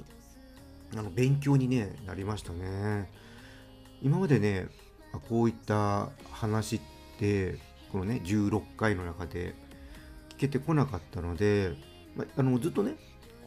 [0.95, 3.11] あの勉強に、ね、なりましたね。
[4.01, 4.67] 今までね、
[5.27, 6.81] こういった話っ
[7.19, 7.57] て
[7.91, 9.53] このね16回の中で
[10.29, 11.71] 聞けてこなかったので、
[12.15, 12.95] まあのずっとね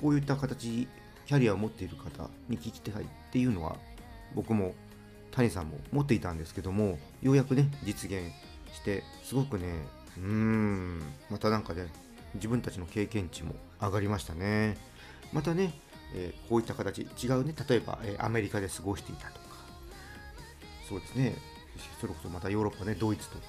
[0.00, 0.88] こういった形
[1.26, 3.76] キャリアを持っている方に聞きたいっていうのは
[4.34, 4.74] 僕も
[5.30, 8.32] 谷さんも持っていたんですけどもようやくね実現
[8.72, 9.66] してすごくね
[10.16, 11.86] うーんまたなんかね
[12.34, 14.76] 自分たちの経験値も上がりましたね。
[15.32, 15.72] またね
[16.14, 19.40] えーこういった形違うね例えば、えーアメリカで過ごしていたとか
[20.88, 21.36] そうですね
[22.00, 23.44] それこそまたヨーロッパねドイツとか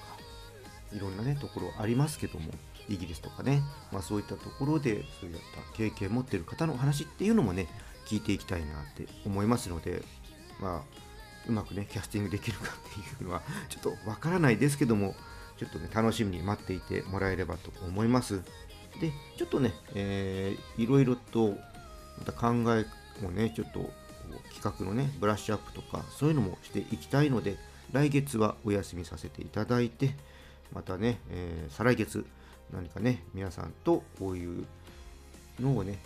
[0.94, 2.50] いろんなねところありますけども
[2.88, 3.62] イギリスとかね、
[3.92, 7.68] まあ、そういったところでそういった経験を持っている方の話っていうのもね
[8.06, 10.02] 聞いていきたいなって思いますので
[10.60, 10.80] まあ
[11.48, 15.14] うまくねキャスティングできるかっていうのはちょっとわからないですけども
[15.58, 18.42] ちょっとね楽しみに待っていてもらえればと思います。
[19.00, 21.56] でちょっとね、えーいろいろと
[22.18, 22.84] また考え
[23.22, 23.90] もねちょっと
[24.54, 27.56] 企画のねブラッシュアップとかそういうのもしていきたいので
[27.92, 30.14] 来月はお休みさせていただいて
[30.72, 32.24] またね、えー再来月
[32.72, 34.64] 何かね皆さんとこういう
[35.60, 35.98] のをね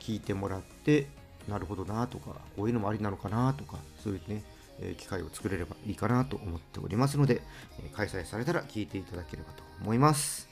[0.00, 1.08] 聞いてもらって
[1.48, 4.42] なるほどなとかこういうのもありなのかなとかそういうね、
[4.80, 7.42] え機会を作れればいいかなと思っておりますので、
[7.82, 10.48] え開催されたら聞いていただければと思います。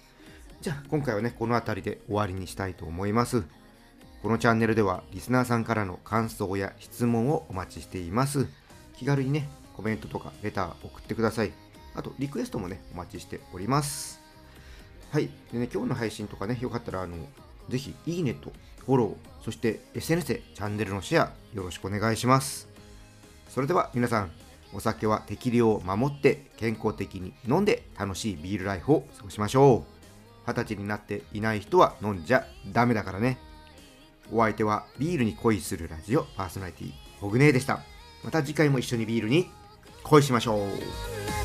[0.60, 3.44] じゃあ今回はねこの辺りで終わりにしたいと思います。
[4.22, 8.46] このチャンネルではリスナーさんからの感想や質問をお待ちしています。
[8.96, 11.61] 気軽にねコメントとかレター送ってください。
[11.94, 14.20] あとリクエストもねお待ちしております。
[15.10, 15.28] はい。
[15.52, 17.16] でね今日の配信とかねよかったらあの
[17.68, 18.52] ぜひいいねと
[18.86, 22.68] フォローそして SNS でチャンネルのシェアよろしくお願いします。
[23.48, 24.30] それでは皆さん
[24.72, 29.92] お酒は適量を守って健康的に飲んで楽しいビールライフを過ごしましょう。
[30.46, 33.38] 二十歳になっていない人は飲んじゃダメだからね。
[34.32, 37.80] お相手はビールに恋するラジオパーソナリティホグネーでした。
[38.24, 39.50] また次回も一緒にビールに
[40.02, 41.41] 恋しましょう。